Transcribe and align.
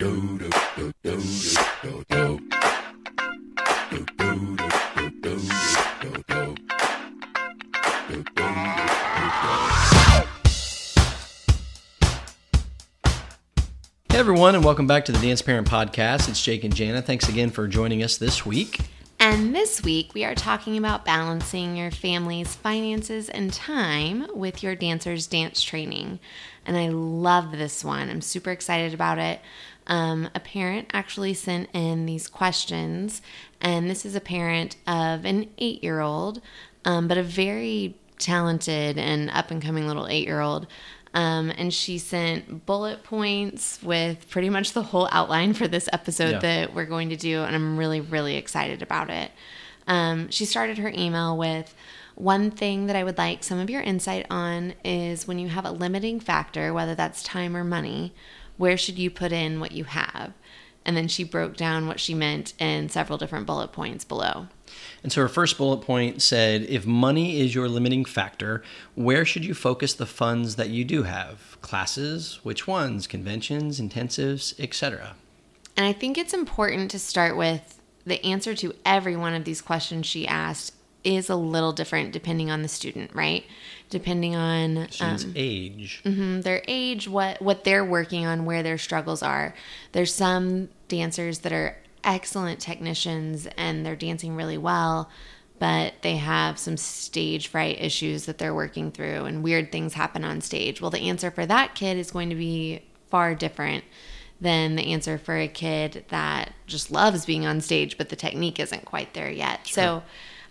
Hey 0.00 0.06
everyone, 14.14 14.54
and 14.54 14.64
welcome 14.64 14.86
back 14.86 15.04
to 15.04 15.12
the 15.12 15.18
Dance 15.20 15.42
Parent 15.42 15.68
Podcast. 15.68 16.30
It's 16.30 16.42
Jake 16.42 16.64
and 16.64 16.74
Jana. 16.74 17.02
Thanks 17.02 17.28
again 17.28 17.50
for 17.50 17.68
joining 17.68 18.02
us 18.02 18.16
this 18.16 18.46
week. 18.46 18.80
And 19.22 19.54
this 19.54 19.82
week, 19.82 20.14
we 20.14 20.24
are 20.24 20.34
talking 20.34 20.78
about 20.78 21.04
balancing 21.04 21.76
your 21.76 21.90
family's 21.90 22.54
finances 22.54 23.28
and 23.28 23.52
time 23.52 24.26
with 24.34 24.62
your 24.62 24.74
dancer's 24.74 25.26
dance 25.26 25.60
training. 25.60 26.20
And 26.64 26.78
I 26.78 26.88
love 26.88 27.52
this 27.52 27.84
one. 27.84 28.08
I'm 28.08 28.22
super 28.22 28.50
excited 28.50 28.94
about 28.94 29.18
it. 29.18 29.40
Um, 29.90 30.30
a 30.34 30.40
parent 30.40 30.88
actually 30.92 31.34
sent 31.34 31.68
in 31.74 32.06
these 32.06 32.28
questions, 32.28 33.20
and 33.60 33.90
this 33.90 34.06
is 34.06 34.14
a 34.14 34.20
parent 34.20 34.76
of 34.86 35.24
an 35.26 35.50
eight 35.58 35.82
year 35.82 36.00
old, 36.00 36.40
um, 36.84 37.08
but 37.08 37.18
a 37.18 37.22
very 37.24 37.96
talented 38.18 38.96
and 38.96 39.28
up 39.30 39.50
and 39.50 39.60
coming 39.60 39.86
little 39.88 40.06
eight 40.06 40.26
year 40.26 40.40
old. 40.40 40.66
Um, 41.12 41.50
and 41.58 41.74
she 41.74 41.98
sent 41.98 42.66
bullet 42.66 43.02
points 43.02 43.82
with 43.82 44.30
pretty 44.30 44.48
much 44.48 44.74
the 44.74 44.82
whole 44.84 45.08
outline 45.10 45.54
for 45.54 45.66
this 45.66 45.88
episode 45.92 46.34
Yeah. 46.34 46.38
that 46.38 46.74
we're 46.74 46.84
going 46.84 47.08
to 47.08 47.16
do, 47.16 47.42
and 47.42 47.52
I'm 47.54 47.76
really, 47.76 48.00
really 48.00 48.36
excited 48.36 48.80
about 48.82 49.10
it. 49.10 49.32
Um, 49.88 50.30
she 50.30 50.44
started 50.44 50.78
her 50.78 50.92
email 50.96 51.36
with 51.36 51.74
one 52.14 52.52
thing 52.52 52.86
that 52.86 52.94
I 52.94 53.02
would 53.02 53.18
like 53.18 53.42
some 53.42 53.58
of 53.58 53.68
your 53.68 53.80
insight 53.82 54.26
on 54.30 54.74
is 54.84 55.26
when 55.26 55.40
you 55.40 55.48
have 55.48 55.64
a 55.64 55.72
limiting 55.72 56.20
factor, 56.20 56.72
whether 56.72 56.94
that's 56.94 57.24
time 57.24 57.56
or 57.56 57.64
money, 57.64 58.14
where 58.60 58.76
should 58.76 58.98
you 58.98 59.10
put 59.10 59.32
in 59.32 59.58
what 59.58 59.72
you 59.72 59.84
have? 59.84 60.34
And 60.84 60.94
then 60.94 61.08
she 61.08 61.24
broke 61.24 61.56
down 61.56 61.86
what 61.86 61.98
she 61.98 62.12
meant 62.12 62.52
in 62.58 62.90
several 62.90 63.16
different 63.16 63.46
bullet 63.46 63.72
points 63.72 64.04
below. 64.04 64.48
And 65.02 65.10
so 65.10 65.22
her 65.22 65.28
first 65.28 65.56
bullet 65.56 65.78
point 65.78 66.20
said 66.20 66.62
if 66.64 66.84
money 66.84 67.40
is 67.40 67.54
your 67.54 67.70
limiting 67.70 68.04
factor, 68.04 68.62
where 68.94 69.24
should 69.24 69.46
you 69.46 69.54
focus 69.54 69.94
the 69.94 70.04
funds 70.04 70.56
that 70.56 70.68
you 70.68 70.84
do 70.84 71.04
have? 71.04 71.56
Classes, 71.62 72.38
which 72.42 72.66
ones? 72.66 73.06
Conventions, 73.06 73.80
intensives, 73.80 74.58
etc. 74.60 75.14
And 75.74 75.86
I 75.86 75.94
think 75.94 76.18
it's 76.18 76.34
important 76.34 76.90
to 76.90 76.98
start 76.98 77.38
with 77.38 77.80
the 78.04 78.22
answer 78.22 78.54
to 78.56 78.74
every 78.84 79.16
one 79.16 79.32
of 79.32 79.44
these 79.44 79.62
questions 79.62 80.04
she 80.04 80.26
asked 80.26 80.74
is 81.04 81.28
a 81.30 81.36
little 81.36 81.72
different 81.72 82.12
depending 82.12 82.50
on 82.50 82.62
the 82.62 82.68
student, 82.68 83.14
right? 83.14 83.44
Depending 83.88 84.36
on 84.36 84.88
Students' 84.90 85.24
um, 85.24 85.32
age. 85.36 86.02
mhm, 86.04 86.42
their 86.42 86.62
age, 86.68 87.08
what 87.08 87.40
what 87.40 87.64
they're 87.64 87.84
working 87.84 88.26
on, 88.26 88.44
where 88.44 88.62
their 88.62 88.78
struggles 88.78 89.22
are. 89.22 89.54
There's 89.92 90.14
some 90.14 90.68
dancers 90.88 91.40
that 91.40 91.52
are 91.52 91.76
excellent 92.04 92.60
technicians 92.60 93.46
and 93.56 93.84
they're 93.84 93.96
dancing 93.96 94.36
really 94.36 94.58
well, 94.58 95.10
but 95.58 95.94
they 96.02 96.16
have 96.16 96.58
some 96.58 96.76
stage 96.76 97.48
fright 97.48 97.80
issues 97.80 98.24
that 98.26 98.38
they're 98.38 98.54
working 98.54 98.90
through 98.90 99.24
and 99.24 99.42
weird 99.42 99.70
things 99.70 99.94
happen 99.94 100.24
on 100.24 100.40
stage. 100.40 100.80
Well, 100.80 100.90
the 100.90 101.08
answer 101.08 101.30
for 101.30 101.44
that 101.46 101.74
kid 101.74 101.96
is 101.98 102.10
going 102.10 102.30
to 102.30 102.36
be 102.36 102.82
far 103.10 103.34
different 103.34 103.84
than 104.40 104.76
the 104.76 104.92
answer 104.92 105.18
for 105.18 105.36
a 105.36 105.48
kid 105.48 106.04
that 106.08 106.54
just 106.66 106.90
loves 106.90 107.26
being 107.26 107.44
on 107.44 107.60
stage, 107.60 107.98
but 107.98 108.08
the 108.08 108.16
technique 108.16 108.58
isn't 108.58 108.86
quite 108.86 109.12
there 109.12 109.30
yet. 109.30 109.66
So 109.66 110.02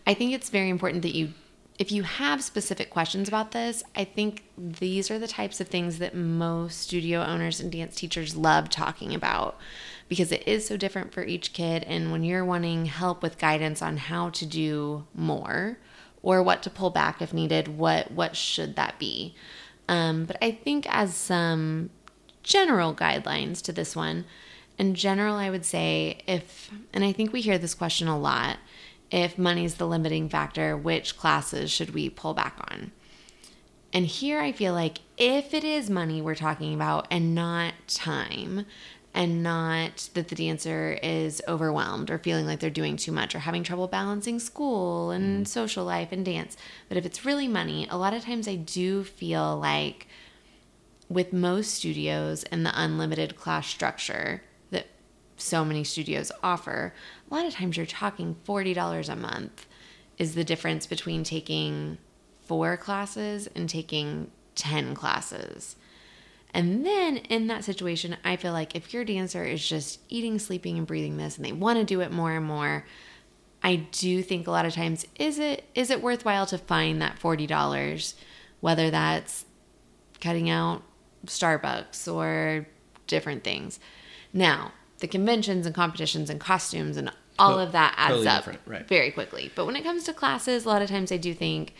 I 0.09 0.15
think 0.15 0.33
it's 0.33 0.49
very 0.49 0.69
important 0.69 1.03
that 1.03 1.13
you, 1.13 1.33
if 1.77 1.91
you 1.91 2.01
have 2.01 2.43
specific 2.43 2.89
questions 2.89 3.27
about 3.27 3.51
this, 3.51 3.83
I 3.95 4.05
think 4.05 4.43
these 4.57 5.11
are 5.11 5.19
the 5.19 5.27
types 5.27 5.61
of 5.61 5.67
things 5.67 5.99
that 5.99 6.15
most 6.15 6.79
studio 6.79 7.21
owners 7.21 7.59
and 7.59 7.71
dance 7.71 7.95
teachers 7.95 8.35
love 8.35 8.71
talking 8.71 9.13
about 9.13 9.59
because 10.07 10.31
it 10.31 10.47
is 10.47 10.65
so 10.65 10.77
different 10.77 11.13
for 11.13 11.23
each 11.23 11.53
kid. 11.53 11.83
And 11.83 12.11
when 12.11 12.23
you're 12.23 12.43
wanting 12.43 12.87
help 12.87 13.21
with 13.21 13.37
guidance 13.37 13.83
on 13.83 13.97
how 13.97 14.31
to 14.31 14.47
do 14.47 15.05
more 15.13 15.77
or 16.23 16.41
what 16.41 16.63
to 16.63 16.71
pull 16.71 16.89
back 16.89 17.21
if 17.21 17.31
needed, 17.31 17.67
what 17.67 18.09
what 18.09 18.35
should 18.35 18.75
that 18.77 18.97
be? 18.97 19.35
Um, 19.87 20.25
but 20.25 20.37
I 20.41 20.49
think 20.53 20.87
as 20.89 21.13
some 21.13 21.91
general 22.41 22.95
guidelines 22.95 23.61
to 23.61 23.71
this 23.71 23.95
one. 23.95 24.25
In 24.79 24.95
general, 24.95 25.35
I 25.35 25.51
would 25.51 25.65
say 25.65 26.21
if, 26.25 26.71
and 26.93 27.03
I 27.03 27.11
think 27.11 27.31
we 27.31 27.41
hear 27.41 27.59
this 27.59 27.75
question 27.75 28.07
a 28.07 28.17
lot 28.17 28.57
if 29.11 29.37
money's 29.37 29.75
the 29.75 29.87
limiting 29.87 30.29
factor, 30.29 30.77
which 30.77 31.17
classes 31.17 31.71
should 31.71 31.93
we 31.93 32.09
pull 32.09 32.33
back 32.33 32.57
on? 32.71 32.91
And 33.91 34.05
here 34.05 34.39
I 34.39 34.51
feel 34.51 34.73
like 34.73 34.99
if 35.17 35.53
it 35.53 35.63
is 35.63 35.89
money 35.89 36.21
we're 36.21 36.35
talking 36.35 36.73
about 36.75 37.07
and 37.09 37.33
not 37.33 37.73
time, 37.87 38.65
and 39.13 39.41
not 39.41 40.09
that 40.13 40.27
the 40.27 40.35
dancer 40.35 40.99
is 41.01 41.41
overwhelmed 41.47 42.11
or 42.11 42.19
feeling 42.19 42.45
like 42.45 42.59
they're 42.59 42.69
doing 42.69 42.95
too 42.95 43.11
much 43.11 43.33
or 43.33 43.39
having 43.39 43.63
trouble 43.63 43.87
balancing 43.87 44.39
school 44.39 45.11
and 45.11 45.25
mm-hmm. 45.25 45.43
social 45.45 45.83
life 45.83 46.11
and 46.11 46.23
dance, 46.25 46.55
but 46.87 46.97
if 46.97 47.05
it's 47.05 47.25
really 47.25 47.47
money, 47.47 47.87
a 47.89 47.97
lot 47.97 48.13
of 48.13 48.23
times 48.23 48.47
I 48.47 48.55
do 48.55 49.03
feel 49.03 49.57
like 49.59 50.07
with 51.09 51.33
most 51.33 51.73
studios 51.73 52.43
and 52.45 52.65
the 52.65 52.81
unlimited 52.81 53.35
class 53.35 53.67
structure 53.67 54.43
so 55.39 55.65
many 55.65 55.83
studios 55.83 56.31
offer, 56.43 56.93
a 57.29 57.33
lot 57.33 57.45
of 57.45 57.53
times 57.53 57.77
you're 57.77 57.85
talking 57.85 58.35
$40 58.45 59.09
a 59.09 59.15
month 59.15 59.65
is 60.17 60.35
the 60.35 60.43
difference 60.43 60.85
between 60.85 61.23
taking 61.23 61.97
four 62.45 62.77
classes 62.77 63.47
and 63.55 63.69
taking 63.69 64.31
10 64.55 64.93
classes. 64.93 65.75
And 66.53 66.85
then 66.85 67.17
in 67.17 67.47
that 67.47 67.63
situation, 67.63 68.17
I 68.23 68.35
feel 68.35 68.53
like 68.53 68.75
if 68.75 68.93
your 68.93 69.05
dancer 69.05 69.43
is 69.43 69.67
just 69.67 69.99
eating, 70.09 70.39
sleeping, 70.39 70.77
and 70.77 70.87
breathing 70.87 71.17
this 71.17 71.37
and 71.37 71.45
they 71.45 71.51
want 71.51 71.77
to 71.77 71.85
do 71.85 72.01
it 72.01 72.11
more 72.11 72.33
and 72.33 72.45
more, 72.45 72.85
I 73.61 73.87
do 73.91 74.23
think 74.23 74.47
a 74.47 74.51
lot 74.51 74.65
of 74.65 74.73
times 74.73 75.05
is 75.19 75.37
it 75.37 75.65
is 75.75 75.89
it 75.89 76.01
worthwhile 76.01 76.45
to 76.47 76.57
find 76.57 77.01
that 77.01 77.19
forty 77.19 77.45
dollars, 77.45 78.15
whether 78.61 78.89
that's 78.89 79.45
cutting 80.21 80.49
out 80.49 80.81
Starbucks 81.25 82.11
or 82.11 82.67
different 83.05 83.43
things. 83.43 83.79
Now, 84.33 84.71
the 84.99 85.07
conventions 85.07 85.65
and 85.65 85.75
competitions 85.75 86.29
and 86.29 86.39
costumes 86.39 86.97
and 86.97 87.11
all 87.39 87.57
of 87.57 87.71
that 87.71 87.93
adds 87.97 88.23
totally 88.23 88.27
up 88.27 88.47
right. 88.65 88.87
very 88.87 89.11
quickly. 89.11 89.51
But 89.55 89.65
when 89.65 89.75
it 89.75 89.83
comes 89.83 90.03
to 90.03 90.13
classes, 90.13 90.65
a 90.65 90.67
lot 90.67 90.81
of 90.81 90.89
times 90.89 91.11
I 91.11 91.17
do 91.17 91.33
think, 91.33 91.73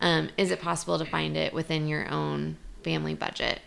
um, 0.00 0.30
is 0.36 0.50
it 0.50 0.60
possible 0.60 0.98
to 0.98 1.04
find 1.04 1.36
it 1.36 1.54
within 1.54 1.86
your 1.86 2.08
own 2.10 2.56
family 2.82 3.14
budget? 3.14 3.60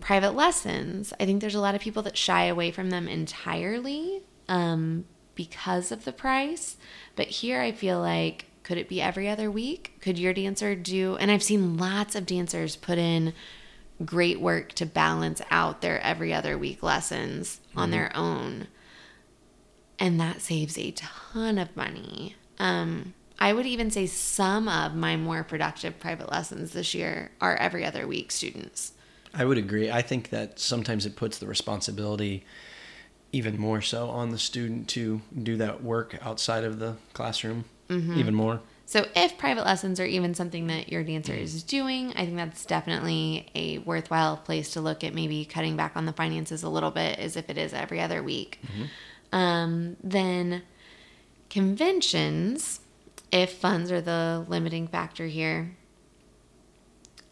Private 0.00 0.34
lessons, 0.34 1.12
I 1.18 1.26
think 1.26 1.40
there's 1.40 1.54
a 1.54 1.60
lot 1.60 1.74
of 1.74 1.80
people 1.80 2.02
that 2.02 2.16
shy 2.16 2.44
away 2.44 2.70
from 2.70 2.90
them 2.90 3.08
entirely 3.08 4.22
um, 4.48 5.06
because 5.34 5.92
of 5.92 6.04
the 6.04 6.12
price. 6.12 6.76
But 7.16 7.28
here 7.28 7.60
I 7.60 7.72
feel 7.72 8.00
like, 8.00 8.46
could 8.62 8.78
it 8.78 8.88
be 8.88 9.00
every 9.00 9.28
other 9.28 9.50
week? 9.50 9.96
Could 10.00 10.18
your 10.18 10.32
dancer 10.32 10.74
do, 10.74 11.16
and 11.16 11.30
I've 11.30 11.42
seen 11.42 11.76
lots 11.76 12.14
of 12.14 12.26
dancers 12.26 12.76
put 12.76 12.98
in 12.98 13.32
great 14.04 14.40
work 14.40 14.72
to 14.72 14.86
balance 14.86 15.42
out 15.50 15.80
their 15.80 16.00
every 16.00 16.32
other 16.32 16.56
week 16.56 16.82
lessons 16.82 17.60
on 17.76 17.90
their 17.90 18.10
own 18.16 18.66
and 20.00 20.18
that 20.18 20.40
saves 20.40 20.78
a 20.78 20.90
ton 20.92 21.58
of 21.58 21.76
money. 21.76 22.34
Um, 22.58 23.12
I 23.38 23.52
would 23.52 23.66
even 23.66 23.90
say 23.90 24.06
some 24.06 24.66
of 24.68 24.94
my 24.94 25.16
more 25.16 25.44
productive 25.44 26.00
private 26.00 26.30
lessons 26.32 26.72
this 26.72 26.94
year 26.94 27.30
are 27.40 27.54
every 27.56 27.84
other 27.84 28.06
week 28.06 28.32
students. 28.32 28.92
I 29.32 29.44
would 29.44 29.58
agree. 29.58 29.90
I 29.90 30.02
think 30.02 30.30
that 30.30 30.58
sometimes 30.58 31.06
it 31.06 31.16
puts 31.16 31.38
the 31.38 31.46
responsibility 31.46 32.44
even 33.32 33.58
more 33.60 33.80
so 33.80 34.08
on 34.08 34.30
the 34.30 34.38
student 34.38 34.88
to 34.88 35.20
do 35.40 35.56
that 35.58 35.84
work 35.84 36.18
outside 36.20 36.64
of 36.64 36.80
the 36.80 36.96
classroom 37.12 37.64
even 38.16 38.34
more. 38.34 38.60
So 38.90 39.06
if 39.14 39.38
private 39.38 39.64
lessons 39.64 40.00
are 40.00 40.04
even 40.04 40.34
something 40.34 40.66
that 40.66 40.90
your 40.90 41.04
dancer 41.04 41.32
is 41.32 41.62
doing, 41.62 42.12
I 42.16 42.24
think 42.24 42.36
that's 42.36 42.64
definitely 42.64 43.46
a 43.54 43.78
worthwhile 43.78 44.36
place 44.36 44.72
to 44.72 44.80
look 44.80 45.04
at 45.04 45.14
maybe 45.14 45.44
cutting 45.44 45.76
back 45.76 45.92
on 45.94 46.06
the 46.06 46.12
finances 46.12 46.64
a 46.64 46.68
little 46.68 46.90
bit 46.90 47.16
as 47.20 47.36
if 47.36 47.48
it 47.48 47.56
is 47.56 47.72
every 47.72 48.00
other 48.00 48.20
week. 48.20 48.60
Um, 49.30 49.96
then 50.02 50.62
conventions, 51.50 52.80
if 53.30 53.52
funds 53.52 53.92
are 53.92 54.00
the 54.00 54.44
limiting 54.48 54.88
factor 54.88 55.26
here, 55.28 55.76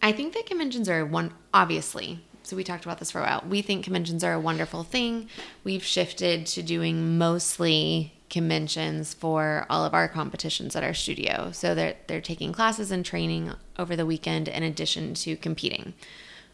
I 0.00 0.12
think 0.12 0.34
that 0.34 0.46
conventions 0.46 0.88
are 0.88 1.04
one 1.04 1.34
obviously. 1.52 2.24
So 2.44 2.54
we 2.54 2.62
talked 2.62 2.84
about 2.84 3.00
this 3.00 3.10
for 3.10 3.18
a 3.18 3.24
while. 3.24 3.44
We 3.48 3.62
think 3.62 3.82
conventions 3.82 4.22
are 4.22 4.32
a 4.32 4.38
wonderful 4.38 4.84
thing. 4.84 5.28
We've 5.64 5.82
shifted 5.82 6.46
to 6.46 6.62
doing 6.62 7.18
mostly 7.18 8.12
conventions 8.30 9.14
for 9.14 9.66
all 9.70 9.84
of 9.84 9.94
our 9.94 10.08
competitions 10.08 10.76
at 10.76 10.84
our 10.84 10.94
studio. 10.94 11.50
So 11.52 11.74
they're 11.74 11.96
they're 12.06 12.20
taking 12.20 12.52
classes 12.52 12.90
and 12.90 13.04
training 13.04 13.52
over 13.78 13.96
the 13.96 14.06
weekend 14.06 14.48
in 14.48 14.62
addition 14.62 15.14
to 15.14 15.36
competing. 15.36 15.94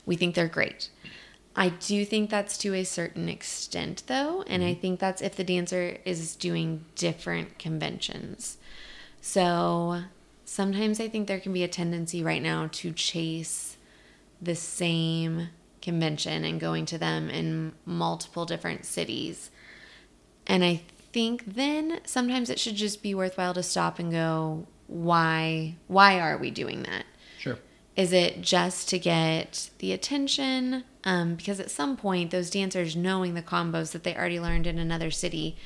We 0.06 0.16
think 0.16 0.34
they're 0.34 0.48
great. 0.48 0.90
I 1.56 1.68
do 1.68 2.04
think 2.04 2.30
that's 2.30 2.58
to 2.58 2.74
a 2.74 2.84
certain 2.84 3.28
extent 3.28 4.04
though, 4.06 4.42
and 4.46 4.62
I 4.62 4.72
mm-hmm. 4.72 4.80
think 4.80 5.00
that's 5.00 5.22
if 5.22 5.36
the 5.36 5.44
dancer 5.44 5.98
is 6.04 6.36
doing 6.36 6.84
different 6.96 7.58
conventions. 7.58 8.58
So 9.20 10.02
sometimes 10.44 11.00
I 11.00 11.08
think 11.08 11.26
there 11.26 11.40
can 11.40 11.52
be 11.52 11.62
a 11.62 11.68
tendency 11.68 12.22
right 12.22 12.42
now 12.42 12.68
to 12.72 12.92
chase 12.92 13.76
the 14.42 14.54
same 14.54 15.48
convention 15.80 16.44
and 16.44 16.60
going 16.60 16.86
to 16.86 16.98
them 16.98 17.30
in 17.30 17.72
multiple 17.84 18.46
different 18.46 18.84
cities. 18.84 19.50
And 20.46 20.64
I 20.64 20.82
think 21.14 21.54
then 21.54 22.00
sometimes 22.04 22.50
it 22.50 22.58
should 22.58 22.74
just 22.74 23.00
be 23.00 23.14
worthwhile 23.14 23.54
to 23.54 23.62
stop 23.62 24.00
and 24.00 24.10
go, 24.10 24.66
why 24.88 25.76
why 25.86 26.18
are 26.18 26.36
we 26.36 26.50
doing 26.50 26.82
that? 26.82 27.04
Sure. 27.38 27.56
Is 27.94 28.12
it 28.12 28.42
just 28.42 28.88
to 28.88 28.98
get 28.98 29.70
the 29.78 29.92
attention? 29.92 30.82
Um, 31.04 31.36
because 31.36 31.60
at 31.60 31.70
some 31.70 31.96
point, 31.96 32.32
those 32.32 32.50
dancers 32.50 32.96
knowing 32.96 33.34
the 33.34 33.42
combos 33.42 33.92
that 33.92 34.02
they 34.02 34.16
already 34.16 34.40
learned 34.40 34.66
in 34.66 34.76
another 34.76 35.12
city, 35.12 35.56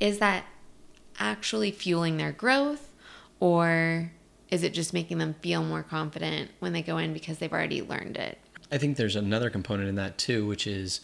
is 0.00 0.18
that 0.18 0.44
actually 1.20 1.70
fueling 1.70 2.16
their 2.16 2.32
growth? 2.32 2.92
Or 3.38 4.10
is 4.50 4.64
it 4.64 4.74
just 4.74 4.92
making 4.92 5.18
them 5.18 5.34
feel 5.34 5.62
more 5.62 5.84
confident 5.84 6.50
when 6.58 6.72
they 6.72 6.82
go 6.82 6.98
in 6.98 7.12
because 7.12 7.38
they've 7.38 7.52
already 7.52 7.80
learned 7.80 8.16
it? 8.16 8.38
I 8.72 8.78
think 8.78 8.96
there's 8.96 9.14
another 9.14 9.50
component 9.50 9.88
in 9.88 9.94
that 9.94 10.18
too, 10.18 10.44
which 10.46 10.66
is 10.66 11.00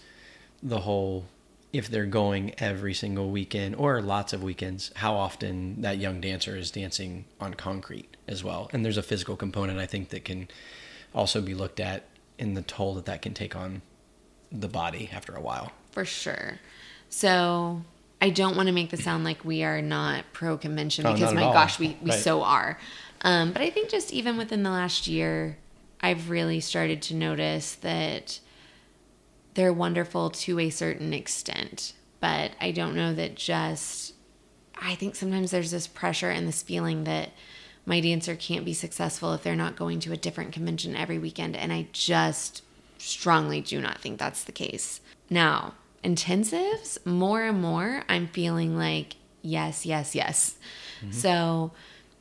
the 0.61 0.81
whole 0.81 1.27
if 1.73 1.89
they're 1.89 2.05
going 2.07 2.55
every 2.59 2.93
single 2.95 3.31
weekend 3.31 3.75
or 3.77 4.03
lots 4.03 4.33
of 4.33 4.43
weekends, 4.43 4.91
how 4.97 5.15
often 5.15 5.81
that 5.83 5.99
young 5.99 6.21
dancer 6.21 6.57
is 6.57 6.71
dancing 6.71 7.25
on 7.41 7.55
concrete 7.55 8.17
as 8.29 8.45
well. 8.45 8.69
And 8.73 8.85
there's 8.85 8.99
a 8.99 9.03
physical 9.03 9.37
component 9.37 9.79
I 9.79 9.87
think 9.87 10.11
that 10.11 10.25
can 10.25 10.49
also 11.15 11.41
be 11.41 11.55
looked 11.55 11.81
at 11.81 12.05
in 12.39 12.55
the 12.55 12.63
toll 12.63 12.95
that 12.95 13.07
that 13.07 13.23
can 13.23 13.33
take 13.35 13.57
on 13.57 13.83
the 14.51 14.69
body 14.69 15.09
after 15.13 15.35
a 15.35 15.41
while. 15.41 15.73
For 15.93 16.05
sure. 16.05 16.59
So 17.09 17.83
I 18.21 18.31
don't 18.31 18.57
want 18.57 18.67
to 18.69 18.73
make 18.73 18.91
this 18.91 19.05
sound 19.05 19.25
like 19.25 19.45
we 19.45 19.63
are 19.65 19.81
not 19.81 20.25
pro 20.33 20.59
convention 20.59 21.07
Oh, 21.07 21.15
because 21.15 21.31
at 21.31 21.35
my 21.35 21.45
all. 21.45 21.53
gosh, 21.53 21.79
we, 21.79 21.97
we 22.03 22.11
Right. 22.11 22.21
so 22.21 22.43
are. 22.43 22.79
Um, 23.23 23.53
but 23.53 23.63
I 23.63 23.71
think 23.71 23.89
just 23.89 24.13
even 24.13 24.37
within 24.37 24.63
the 24.63 24.71
last 24.71 25.07
year, 25.07 25.57
I've 26.03 26.29
really 26.29 26.61
started 26.61 27.01
to 27.03 27.15
notice 27.15 27.77
that 27.77 28.41
they're 29.55 29.73
wonderful 29.73 30.31
to 30.31 30.59
a 30.59 30.71
certain 30.71 31.13
extent. 31.13 31.93
But 32.21 32.53
I 32.61 32.71
don't 32.71 32.95
know 32.95 33.13
that 33.15 33.35
just, 33.35 34.15
I 34.81 34.95
think 34.95 35.17
sometimes 35.17 35.51
there's 35.51 35.73
this 35.73 35.87
pressure 35.87 36.31
and 36.31 36.47
this 36.47 36.63
feeling 36.63 37.05
that 37.05 37.31
my 37.85 38.01
dancer 38.01 38.37
can't 38.37 38.65
be 38.65 38.75
successful 38.75 39.33
if 39.33 39.43
they're 39.43 39.57
not 39.57 39.77
going 39.77 39.99
to 40.01 40.13
a 40.13 40.17
different 40.17 40.53
convention 40.53 40.95
every 40.95 41.19
weekend. 41.19 41.57
And 41.57 41.73
I 41.73 41.89
just 41.93 42.63
strongly 42.99 43.61
do 43.61 43.81
not 43.81 43.99
think 43.99 44.19
that's 44.19 44.45
the 44.45 44.53
case. 44.53 45.01
Now, 45.29 45.75
intensives, 46.05 47.05
more 47.05 47.43
and 47.43 47.61
more, 47.61 48.05
I'm 48.09 48.29
feeling 48.29 48.77
like 48.77 49.17
yes, 49.43 49.85
yes, 49.85 50.15
yes. 50.15 50.57
Mm-hmm. 51.01 51.11
So 51.11 51.73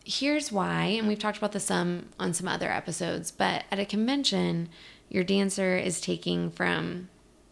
here's 0.04 0.52
why, 0.52 0.86
and 0.86 1.08
we've 1.08 1.20
talked 1.20 1.38
about 1.38 1.52
this 1.52 1.66
some 1.66 2.08
on 2.20 2.34
some 2.34 2.48
other 2.48 2.72
episodes, 2.72 3.30
but 3.30 3.66
at 3.72 3.80
a 3.80 3.86
convention, 3.86 4.70
your 5.10 5.24
dancer 5.24 5.78
is 5.78 6.02
taking 6.02 6.50
from 6.50 7.10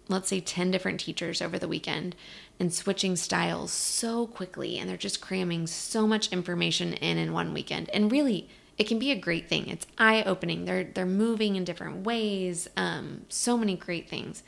let's 0.09 0.27
say 0.27 0.41
10 0.41 0.71
different 0.71 0.99
teachers 0.99 1.41
over 1.41 1.57
the 1.57 1.67
weekend 1.67 2.15
and 2.59 2.73
switching 2.73 3.15
styles 3.15 3.71
so 3.71 4.27
quickly 4.27 4.77
and 4.77 4.89
they're 4.89 4.97
just 4.97 5.21
cramming 5.21 5.67
so 5.67 6.05
much 6.05 6.33
information 6.33 6.93
in 6.93 7.17
in 7.17 7.31
one 7.31 7.53
weekend. 7.53 7.89
And 7.91 8.11
really 8.11 8.49
it 8.77 8.87
can 8.87 8.97
be 8.97 9.11
a 9.11 9.15
great 9.15 9.47
thing. 9.47 9.67
It's 9.67 9.85
eye-opening. 9.97 10.65
They're 10.65 10.85
they're 10.85 11.05
moving 11.05 11.55
in 11.55 11.63
different 11.63 12.05
ways 12.05 12.67
um, 12.75 13.25
so 13.29 13.57
many 13.57 13.75
great 13.75 14.09
things. 14.09 14.41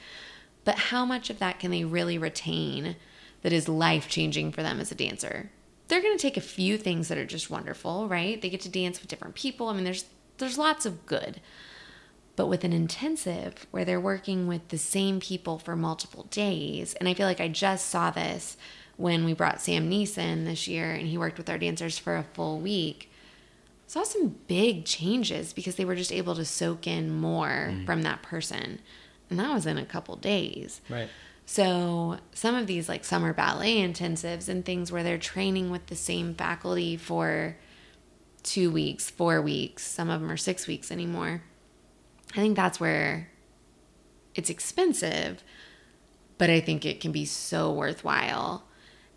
But 0.63 0.75
how 0.75 1.05
much 1.05 1.29
of 1.29 1.39
that 1.39 1.59
can 1.59 1.71
they 1.71 1.83
really 1.83 2.17
retain 2.17 2.95
that 3.41 3.53
is 3.53 3.67
life-changing 3.67 4.51
for 4.51 4.63
them 4.63 4.79
as 4.79 4.91
a 4.91 4.95
dancer? 4.95 5.51
They're 5.87 6.01
going 6.01 6.17
to 6.17 6.21
take 6.21 6.37
a 6.37 6.41
few 6.41 6.77
things 6.77 7.07
that 7.09 7.17
are 7.17 7.25
just 7.25 7.49
wonderful 7.49 8.07
right? 8.07 8.41
They 8.41 8.49
get 8.49 8.61
to 8.61 8.69
dance 8.69 8.99
with 8.99 9.09
different 9.09 9.35
people. 9.35 9.67
I 9.67 9.73
mean 9.73 9.83
there's 9.83 10.05
there's 10.37 10.57
lots 10.57 10.85
of 10.85 11.05
good 11.05 11.39
but 12.41 12.47
with 12.47 12.63
an 12.63 12.73
intensive 12.73 13.67
where 13.69 13.85
they're 13.85 13.99
working 13.99 14.47
with 14.47 14.69
the 14.69 14.77
same 14.79 15.19
people 15.19 15.59
for 15.59 15.75
multiple 15.75 16.25
days, 16.31 16.95
and 16.95 17.07
I 17.07 17.13
feel 17.13 17.27
like 17.27 17.39
I 17.39 17.47
just 17.47 17.85
saw 17.85 18.09
this 18.09 18.57
when 18.97 19.25
we 19.25 19.33
brought 19.33 19.61
Sam 19.61 19.87
Neeson 19.87 20.45
this 20.45 20.67
year 20.67 20.89
and 20.91 21.05
he 21.05 21.19
worked 21.19 21.37
with 21.37 21.51
our 21.51 21.59
dancers 21.59 21.99
for 21.99 22.15
a 22.15 22.23
full 22.33 22.59
week. 22.59 23.11
Saw 23.85 24.01
some 24.01 24.37
big 24.47 24.85
changes 24.85 25.53
because 25.53 25.75
they 25.75 25.85
were 25.85 25.93
just 25.93 26.11
able 26.11 26.33
to 26.33 26.43
soak 26.43 26.87
in 26.87 27.11
more 27.11 27.69
mm-hmm. 27.69 27.85
from 27.85 28.01
that 28.01 28.23
person. 28.23 28.79
And 29.29 29.39
that 29.39 29.53
was 29.53 29.67
in 29.67 29.77
a 29.77 29.85
couple 29.85 30.15
days. 30.15 30.81
Right. 30.89 31.09
So, 31.45 32.17
some 32.33 32.55
of 32.55 32.65
these 32.65 32.89
like 32.89 33.05
summer 33.05 33.33
ballet 33.33 33.87
intensives 33.87 34.49
and 34.49 34.65
things 34.65 34.91
where 34.91 35.03
they're 35.03 35.19
training 35.19 35.69
with 35.69 35.85
the 35.85 35.95
same 35.95 36.33
faculty 36.33 36.97
for 36.97 37.55
two 38.41 38.71
weeks, 38.71 39.11
four 39.11 39.43
weeks, 39.43 39.85
some 39.85 40.09
of 40.09 40.21
them 40.21 40.31
are 40.31 40.37
six 40.37 40.65
weeks 40.65 40.91
anymore. 40.91 41.43
I 42.33 42.37
think 42.37 42.55
that's 42.55 42.79
where 42.79 43.29
it's 44.35 44.49
expensive, 44.49 45.43
but 46.37 46.49
I 46.49 46.59
think 46.59 46.85
it 46.85 46.99
can 46.99 47.11
be 47.11 47.25
so 47.25 47.71
worthwhile. 47.71 48.63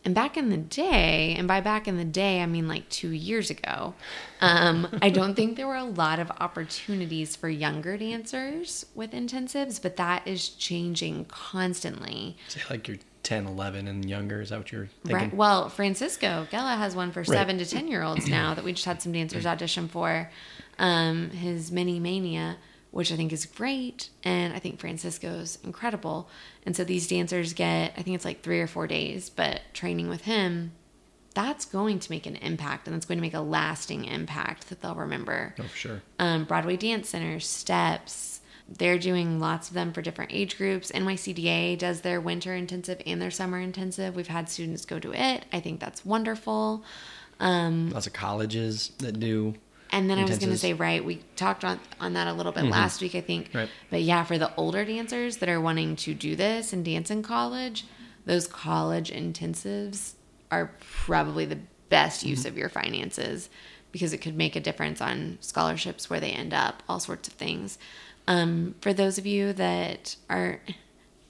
And 0.04 0.14
back 0.14 0.36
in 0.36 0.50
the 0.50 0.58
day, 0.58 1.34
and 1.38 1.48
by 1.48 1.62
back 1.62 1.88
in 1.88 1.96
the 1.96 2.04
day, 2.04 2.42
I 2.42 2.46
mean 2.46 2.68
like 2.68 2.88
two 2.90 3.08
years 3.10 3.48
ago, 3.48 3.94
um, 4.42 4.86
I 5.00 5.08
don't 5.08 5.34
think 5.34 5.56
there 5.56 5.66
were 5.66 5.76
a 5.76 5.84
lot 5.84 6.18
of 6.18 6.30
opportunities 6.40 7.36
for 7.36 7.48
younger 7.48 7.96
dancers 7.96 8.84
with 8.94 9.12
intensives, 9.12 9.80
but 9.80 9.96
that 9.96 10.28
is 10.28 10.50
changing 10.50 11.24
constantly. 11.26 12.36
Like 12.68 12.86
you're 12.86 12.98
10, 13.22 13.46
11 13.46 13.88
and 13.88 14.08
younger. 14.08 14.42
Is 14.42 14.50
that 14.50 14.58
what 14.58 14.70
you're 14.70 14.88
thinking? 15.04 15.16
Right. 15.16 15.34
Well, 15.34 15.70
Francisco 15.70 16.46
Gella 16.50 16.76
has 16.76 16.94
one 16.94 17.10
for 17.10 17.24
seven 17.24 17.56
to 17.58 17.66
ten 17.66 17.88
year 17.88 18.02
olds 18.02 18.28
now 18.28 18.52
that 18.52 18.62
we 18.62 18.74
just 18.74 18.84
had 18.84 19.00
some 19.00 19.12
dancers 19.12 19.46
audition 19.46 19.88
for. 19.88 20.30
Um, 20.78 21.30
his 21.30 21.72
mini 21.72 21.98
mania, 21.98 22.58
which 22.94 23.10
I 23.12 23.16
think 23.16 23.32
is 23.32 23.44
great, 23.44 24.08
and 24.22 24.54
I 24.54 24.60
think 24.60 24.78
Francisco's 24.78 25.58
incredible. 25.64 26.28
And 26.64 26.76
so 26.76 26.84
these 26.84 27.08
dancers 27.08 27.52
get, 27.52 27.92
I 27.98 28.02
think 28.02 28.14
it's 28.14 28.24
like 28.24 28.42
three 28.42 28.60
or 28.60 28.68
four 28.68 28.86
days, 28.86 29.28
but 29.30 29.62
training 29.72 30.08
with 30.08 30.22
him, 30.22 30.70
that's 31.34 31.64
going 31.64 31.98
to 31.98 32.10
make 32.12 32.24
an 32.26 32.36
impact, 32.36 32.86
and 32.86 32.94
that's 32.94 33.04
going 33.06 33.18
to 33.18 33.22
make 33.22 33.34
a 33.34 33.40
lasting 33.40 34.04
impact 34.04 34.68
that 34.68 34.80
they'll 34.80 34.94
remember 34.94 35.56
Oh, 35.58 35.64
for 35.64 35.76
sure. 35.76 36.02
um, 36.20 36.44
Broadway 36.44 36.76
Dance 36.76 37.08
Center, 37.08 37.40
Steps. 37.40 38.40
They're 38.68 38.98
doing 38.98 39.40
lots 39.40 39.68
of 39.68 39.74
them 39.74 39.92
for 39.92 40.00
different 40.00 40.32
age 40.32 40.56
groups. 40.56 40.92
NYCDA 40.92 41.76
does 41.78 42.00
their 42.02 42.20
winter 42.20 42.54
intensive 42.54 43.02
and 43.04 43.20
their 43.20 43.32
summer 43.32 43.58
intensive. 43.58 44.14
We've 44.14 44.28
had 44.28 44.48
students 44.48 44.86
go 44.86 45.00
to 45.00 45.12
it. 45.12 45.44
I 45.52 45.58
think 45.60 45.80
that's 45.80 46.06
wonderful. 46.06 46.84
Um, 47.40 47.90
Lots 47.90 48.06
of 48.06 48.12
colleges 48.12 48.92
that 48.98 49.18
do. 49.18 49.56
And 49.90 50.10
then 50.10 50.18
I 50.18 50.24
was 50.24 50.38
going 50.38 50.50
to 50.50 50.58
say, 50.58 50.72
right, 50.72 51.04
we 51.04 51.16
talked 51.36 51.64
on, 51.64 51.78
on 52.00 52.14
that 52.14 52.26
a 52.26 52.32
little 52.32 52.52
bit 52.52 52.64
last 52.64 53.00
week, 53.00 53.14
I 53.14 53.20
think. 53.20 53.50
Right. 53.54 53.68
But 53.90 54.02
yeah, 54.02 54.24
for 54.24 54.38
the 54.38 54.54
older 54.56 54.84
dancers 54.84 55.36
that 55.36 55.48
are 55.48 55.60
wanting 55.60 55.96
to 55.96 56.14
do 56.14 56.34
this 56.34 56.72
and 56.72 56.84
dance 56.84 57.10
in 57.10 57.22
college, 57.22 57.84
those 58.24 58.46
college 58.46 59.12
intensives 59.12 60.14
are 60.50 60.72
probably 60.80 61.44
the 61.44 61.58
best 61.88 62.24
use 62.24 62.44
of 62.44 62.56
your 62.56 62.68
finances 62.68 63.48
because 63.92 64.12
it 64.12 64.18
could 64.18 64.36
make 64.36 64.56
a 64.56 64.60
difference 64.60 65.00
on 65.00 65.38
scholarships 65.40 66.10
where 66.10 66.18
they 66.18 66.30
end 66.30 66.52
up, 66.52 66.82
all 66.88 66.98
sorts 66.98 67.28
of 67.28 67.34
things. 67.34 67.78
Um, 68.26 68.74
for 68.80 68.92
those 68.92 69.18
of 69.18 69.26
you 69.26 69.52
that 69.52 70.16
are, 70.28 70.60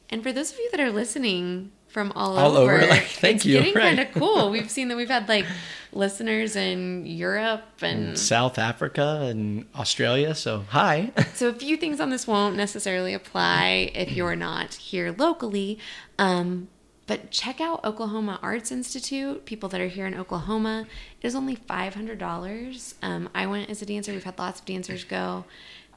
and 0.09 0.23
for 0.23 0.33
those 0.33 0.53
of 0.53 0.59
you 0.59 0.71
that 0.71 0.81
are 0.81 0.91
listening 0.91 1.73
from 1.95 2.11
all, 2.17 2.37
All 2.37 2.57
over, 2.57 2.75
over, 2.75 2.87
like, 2.91 3.05
thank 3.05 3.37
it's 3.37 3.47
you, 3.47 3.59
getting 3.59 3.75
right. 3.75 3.97
kind 3.97 4.01
of 4.09 4.13
cool. 4.13 4.51
We've 4.51 4.69
seen 4.69 4.89
that 4.89 4.97
we've 4.97 5.09
had 5.09 5.29
like 5.29 5.47
listeners 5.93 6.57
in 6.57 7.07
Europe 7.07 7.63
and 7.81 8.19
South 8.19 8.59
Africa 8.59 9.21
and 9.23 9.67
Australia. 9.77 10.35
So, 10.35 10.65
hi. 10.71 11.13
so 11.35 11.49
a 11.51 11.53
few 11.53 11.77
things 11.77 12.01
on 12.01 12.11
this 12.11 12.27
won't 12.27 12.57
necessarily 12.57 13.15
apply 13.15 13.93
if 13.95 14.11
you're 14.11 14.35
not 14.35 14.75
here 14.75 15.15
locally. 15.17 15.79
Um, 16.19 16.67
but 17.07 17.31
check 17.31 17.61
out 17.61 17.85
Oklahoma 17.85 18.41
Arts 18.43 18.73
Institute. 18.73 19.45
People 19.45 19.69
that 19.69 19.81
are 19.81 19.87
here 19.87 20.07
in 20.07 20.15
Oklahoma, 20.15 20.87
it 21.23 21.27
is 21.27 21.37
only 21.37 21.55
five 21.55 21.95
hundred 21.95 22.19
dollars. 22.19 22.97
Um, 23.03 23.29
I 23.35 23.47
went 23.47 23.71
as 23.71 23.83
a 23.83 23.87
dancer. 23.87 24.13
We've 24.13 24.25
had 24.25 24.39
lots 24.39 24.59
of 24.59 24.67
dancers 24.67 25.05
go, 25.05 25.45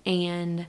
and 0.05 0.67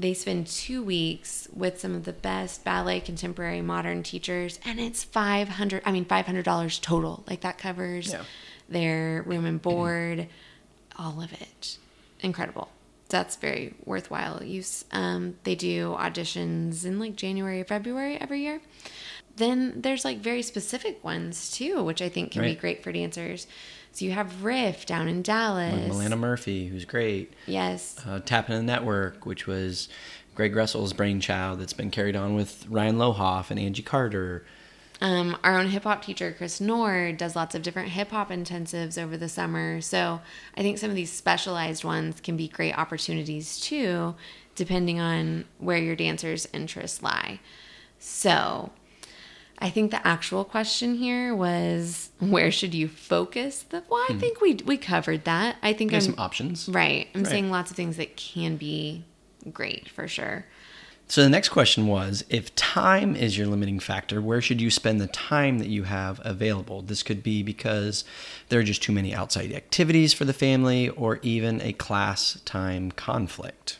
they 0.00 0.14
spend 0.14 0.46
two 0.46 0.82
weeks 0.82 1.48
with 1.52 1.80
some 1.80 1.94
of 1.94 2.04
the 2.04 2.12
best 2.12 2.64
ballet, 2.64 3.00
contemporary, 3.00 3.60
modern 3.60 4.02
teachers, 4.02 4.58
and 4.64 4.80
it's 4.80 5.04
five 5.04 5.48
hundred. 5.48 5.82
I 5.84 5.92
mean, 5.92 6.04
five 6.04 6.26
hundred 6.26 6.44
dollars 6.44 6.78
total. 6.78 7.24
Like 7.28 7.40
that 7.42 7.58
covers 7.58 8.12
Yeah. 8.12 8.22
their 8.68 9.22
room 9.22 9.44
and 9.44 9.60
board, 9.60 10.28
all 10.98 11.20
of 11.20 11.32
it. 11.32 11.78
Incredible. 12.20 12.70
That's 13.08 13.36
very 13.36 13.74
worthwhile 13.84 14.42
use. 14.44 14.84
Um, 14.92 15.36
they 15.44 15.54
do 15.54 15.96
auditions 15.98 16.84
in 16.84 16.98
like 17.00 17.16
January 17.16 17.60
or 17.60 17.64
February 17.64 18.16
every 18.20 18.42
year. 18.42 18.60
Then 19.36 19.80
there's 19.80 20.04
like 20.04 20.18
very 20.18 20.42
specific 20.42 21.02
ones 21.02 21.50
too, 21.50 21.82
which 21.82 22.02
I 22.02 22.08
think 22.08 22.32
can 22.32 22.42
be 22.42 22.54
great 22.54 22.82
for 22.82 22.92
dancers. 22.92 23.46
So 23.92 24.04
you 24.04 24.12
have 24.12 24.44
Riff 24.44 24.86
down 24.86 25.08
in 25.08 25.22
Dallas. 25.22 25.88
With 25.88 25.98
Milana 25.98 26.18
Murphy, 26.18 26.66
who's 26.66 26.84
great. 26.84 27.32
Yes. 27.46 27.96
Uh, 28.06 28.20
Tapping 28.20 28.56
the 28.56 28.62
Network, 28.62 29.26
which 29.26 29.46
was 29.46 29.88
Gregg 30.34 30.54
Russell's 30.54 30.92
brainchild 30.92 31.60
that's 31.60 31.72
been 31.72 31.90
carried 31.90 32.16
on 32.16 32.34
with 32.34 32.66
Ryan 32.68 32.96
Lohoff 32.96 33.50
and 33.50 33.58
Angie 33.58 33.82
Carter. 33.82 34.44
Um, 35.02 35.36
our 35.42 35.58
own 35.58 35.68
hip 35.68 35.84
hop 35.84 36.04
teacher, 36.04 36.34
Chris 36.36 36.60
Nord, 36.60 37.16
does 37.16 37.34
lots 37.34 37.54
of 37.54 37.62
different 37.62 37.88
hip 37.88 38.10
hop 38.10 38.30
intensives 38.30 39.02
over 39.02 39.16
the 39.16 39.28
summer. 39.28 39.80
So 39.80 40.20
I 40.56 40.60
think 40.60 40.78
some 40.78 40.90
of 40.90 40.96
these 40.96 41.10
specialized 41.10 41.84
ones 41.84 42.20
can 42.20 42.36
be 42.36 42.48
great 42.48 42.76
opportunities 42.76 43.58
too 43.58 44.14
depending 44.60 45.00
on 45.00 45.44
where 45.58 45.78
your 45.78 45.96
dancer's 45.96 46.46
interests 46.52 47.02
lie. 47.02 47.40
So, 47.98 48.70
I 49.60 49.68
think 49.70 49.90
the 49.90 50.06
actual 50.06 50.44
question 50.44 50.94
here 50.94 51.34
was 51.34 52.10
where 52.18 52.50
should 52.50 52.74
you 52.74 52.88
focus? 52.88 53.62
The, 53.68 53.82
well, 53.88 54.00
I 54.08 54.12
hmm. 54.12 54.18
think 54.18 54.40
we 54.40 54.54
we 54.64 54.78
covered 54.78 55.24
that. 55.24 55.56
I 55.62 55.72
think 55.72 55.90
There's 55.90 56.06
some 56.06 56.14
options. 56.18 56.68
right. 56.68 57.08
I'm 57.14 57.22
Right. 57.22 57.30
saying 57.30 57.50
lots 57.50 57.70
of 57.70 57.76
things 57.76 57.96
that 57.98 58.16
can 58.16 58.56
be 58.56 59.04
great 59.52 59.88
for 59.88 60.08
sure. 60.08 60.46
So 61.08 61.24
the 61.24 61.28
next 61.28 61.48
question 61.48 61.88
was 61.88 62.24
if 62.28 62.54
time 62.54 63.16
is 63.16 63.36
your 63.36 63.48
limiting 63.48 63.80
factor, 63.80 64.22
where 64.22 64.40
should 64.40 64.60
you 64.60 64.70
spend 64.70 65.00
the 65.00 65.08
time 65.08 65.58
that 65.58 65.66
you 65.66 65.82
have 65.82 66.20
available? 66.24 66.82
This 66.82 67.02
could 67.02 67.24
be 67.24 67.42
because 67.42 68.04
there 68.48 68.60
are 68.60 68.62
just 68.62 68.80
too 68.80 68.92
many 68.92 69.12
outside 69.12 69.52
activities 69.52 70.14
for 70.14 70.24
the 70.24 70.32
family 70.32 70.88
or 70.88 71.18
even 71.22 71.60
a 71.62 71.72
class 71.72 72.40
time 72.44 72.92
conflict. 72.92 73.78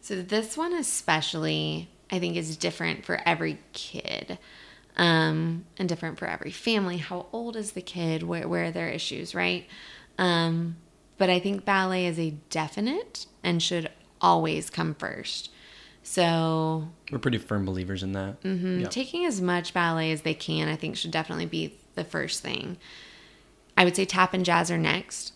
So 0.00 0.22
this 0.22 0.56
one 0.56 0.74
especially, 0.74 1.88
I 2.12 2.20
think, 2.20 2.36
is 2.36 2.56
different 2.56 3.04
for 3.04 3.20
every 3.26 3.58
kid, 3.72 4.38
um, 4.96 5.64
and 5.78 5.88
different 5.88 6.18
for 6.18 6.26
every 6.26 6.50
family. 6.50 6.98
How 6.98 7.26
old 7.32 7.56
is 7.56 7.72
the 7.72 7.82
kid? 7.82 8.22
Where 8.22 8.48
where 8.48 8.66
are 8.66 8.70
their 8.70 8.88
issues, 8.88 9.34
right? 9.34 9.66
Um, 10.18 10.76
but 11.18 11.30
I 11.30 11.40
think 11.40 11.64
ballet 11.64 12.06
is 12.06 12.18
a 12.18 12.30
definite 12.50 13.26
and 13.42 13.62
should 13.62 13.90
always 14.20 14.70
come 14.70 14.94
first. 14.94 15.50
So 16.02 16.88
We're 17.10 17.18
pretty 17.18 17.38
firm 17.38 17.64
believers 17.64 18.02
in 18.02 18.12
that. 18.12 18.42
Mm-hmm. 18.42 18.84
Taking 18.84 19.24
as 19.24 19.40
much 19.40 19.72
ballet 19.72 20.12
as 20.12 20.22
they 20.22 20.34
can, 20.34 20.68
I 20.68 20.76
think, 20.76 20.96
should 20.96 21.10
definitely 21.10 21.46
be 21.46 21.78
the 21.94 22.04
first 22.04 22.42
thing. 22.42 22.76
I 23.76 23.84
would 23.84 23.96
say 23.96 24.04
tap 24.04 24.34
and 24.34 24.44
jazz 24.44 24.70
are 24.70 24.78
next. 24.78 25.32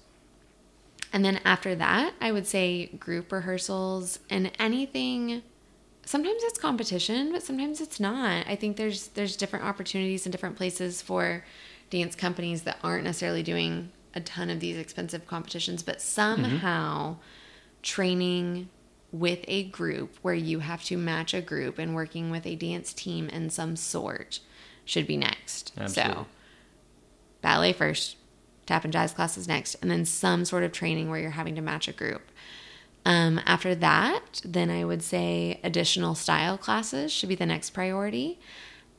And 1.12 1.24
then 1.24 1.40
after 1.44 1.74
that, 1.74 2.12
I 2.20 2.32
would 2.32 2.46
say 2.46 2.86
group 2.86 3.32
rehearsals 3.32 4.18
and 4.28 4.52
anything. 4.58 5.42
Sometimes 6.08 6.42
it's 6.42 6.58
competition, 6.58 7.32
but 7.32 7.42
sometimes 7.42 7.82
it's 7.82 8.00
not. 8.00 8.46
I 8.48 8.56
think 8.56 8.78
there's 8.78 9.08
there's 9.08 9.36
different 9.36 9.66
opportunities 9.66 10.24
in 10.24 10.32
different 10.32 10.56
places 10.56 11.02
for 11.02 11.44
dance 11.90 12.14
companies 12.14 12.62
that 12.62 12.78
aren't 12.82 13.04
necessarily 13.04 13.42
doing 13.42 13.92
a 14.14 14.20
ton 14.22 14.48
of 14.48 14.58
these 14.58 14.78
expensive 14.78 15.26
competitions, 15.26 15.82
but 15.82 15.96
mm-hmm. 15.96 16.08
somehow 16.08 17.16
training 17.82 18.70
with 19.12 19.40
a 19.48 19.64
group 19.64 20.16
where 20.22 20.32
you 20.32 20.60
have 20.60 20.82
to 20.84 20.96
match 20.96 21.34
a 21.34 21.42
group 21.42 21.78
and 21.78 21.94
working 21.94 22.30
with 22.30 22.46
a 22.46 22.56
dance 22.56 22.94
team 22.94 23.28
in 23.28 23.50
some 23.50 23.76
sort 23.76 24.40
should 24.86 25.06
be 25.06 25.18
next. 25.18 25.72
Absolutely. 25.76 26.14
So 26.14 26.26
ballet 27.42 27.74
first, 27.74 28.16
tap 28.64 28.82
and 28.84 28.94
jazz 28.94 29.12
classes 29.12 29.46
next, 29.46 29.74
and 29.82 29.90
then 29.90 30.06
some 30.06 30.46
sort 30.46 30.62
of 30.62 30.72
training 30.72 31.10
where 31.10 31.20
you're 31.20 31.32
having 31.32 31.54
to 31.56 31.60
match 31.60 31.86
a 31.86 31.92
group. 31.92 32.22
Um, 33.04 33.40
after 33.46 33.74
that, 33.76 34.42
then 34.44 34.70
I 34.70 34.84
would 34.84 35.02
say 35.02 35.60
additional 35.64 36.14
style 36.14 36.58
classes 36.58 37.12
should 37.12 37.28
be 37.28 37.34
the 37.34 37.46
next 37.46 37.70
priority. 37.70 38.38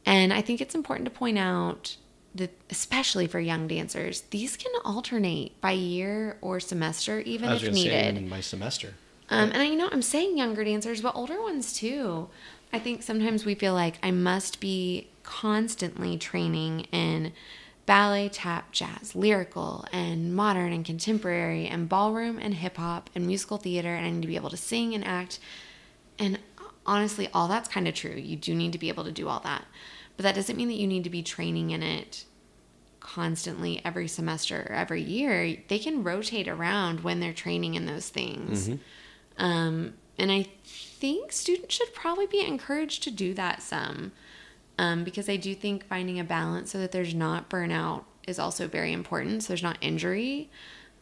And 0.06 0.34
I 0.34 0.42
think 0.42 0.62
it's 0.62 0.74
important 0.74 1.06
to 1.06 1.12
point 1.12 1.38
out 1.38 1.98
that, 2.34 2.52
especially 2.70 3.28
for 3.28 3.40
young 3.40 3.68
dancers, 3.68 4.22
these 4.32 4.58
can 4.58 4.72
alternate 4.84 5.60
by 5.62 5.72
year 5.72 6.38
or 6.42 6.60
semester, 6.60 7.20
even 7.20 7.50
if 7.52 7.62
say 7.62 7.72
needed. 7.72 8.18
in 8.18 8.30
my 8.30 8.42
semester. 8.42 8.94
Um, 9.30 9.52
and 9.52 9.62
I, 9.62 9.66
you 9.66 9.76
know, 9.76 9.90
I'm 9.92 10.02
saying 10.02 10.38
younger 10.38 10.64
dancers, 10.64 11.02
but 11.02 11.16
older 11.16 11.42
ones 11.42 11.74
too. 11.74 12.30
I 12.74 12.80
think 12.80 13.04
sometimes 13.04 13.46
we 13.46 13.56
feel 13.56 13.74
like 13.74 13.96
I 14.02 14.12
must 14.12 14.60
be 14.60 15.10
constantly 15.24 16.18
training 16.18 16.82
in 16.92 17.34
ballet, 17.90 18.30
tap, 18.30 18.72
jazz, 18.72 19.16
lyrical, 19.16 19.84
and 19.92 20.36
modern 20.36 20.72
and 20.72 20.86
contemporary, 20.86 21.66
and 21.66 21.90
ballroom 21.90 22.38
and 22.38 22.54
hip 22.54 22.78
hop 22.78 23.10
and 23.16 23.26
musical 23.26 23.58
theater, 23.58 23.96
and 23.96 24.06
I 24.06 24.12
need 24.12 24.22
to 24.22 24.28
be 24.28 24.36
able 24.36 24.52
to 24.52 24.58
sing 24.58 24.94
and 24.94 25.04
act. 25.04 25.40
And 26.20 26.38
honestly, 26.86 27.30
all 27.34 27.48
that's 27.48 27.68
kind 27.68 27.88
of 27.88 27.96
true. 27.96 28.14
You 28.14 28.36
do 28.36 28.54
need 28.54 28.74
to 28.74 28.78
be 28.78 28.90
able 28.90 29.06
to 29.06 29.12
do 29.12 29.28
all 29.28 29.40
that. 29.40 29.66
But 30.18 30.22
that 30.22 30.36
doesn't 30.36 30.56
mean 30.56 30.68
that 30.68 30.76
you 30.76 30.86
need 30.86 31.04
to 31.06 31.10
be 31.10 31.24
training 31.24 31.72
in 31.72 31.82
it 31.82 32.26
constantly 33.00 33.82
every 33.84 34.08
semester 34.08 34.68
or 34.70 34.76
every 34.76 35.02
year. 35.02 35.58
They 35.68 35.80
can 35.80 36.04
rotate 36.04 36.48
around 36.48 37.00
when 37.00 37.20
they're 37.20 37.34
training 37.34 37.74
in 37.74 37.88
those 37.88 38.10
things. 38.10 38.68
Um, 39.40 39.96
and 40.20 40.32
I 40.32 40.46
think 40.64 41.32
students 41.32 41.74
should 41.74 41.92
probably 41.96 42.28
be 42.28 42.46
encouraged 42.46 43.02
to 43.02 43.10
do 43.10 43.34
that 43.34 43.64
some 43.64 44.12
um, 44.80 45.04
because 45.04 45.28
I 45.30 45.36
do 45.36 45.54
think 45.54 45.86
finding 45.88 46.20
a 46.20 46.24
balance 46.24 46.72
so 46.72 46.78
that 46.80 46.92
there's 46.92 47.14
not 47.14 47.50
burnout 47.50 48.04
is 48.28 48.40
also 48.40 48.68
very 48.68 48.94
important. 48.94 49.44
So 49.44 49.48
there's 49.50 49.64
not 49.64 49.78
injury. 49.82 50.50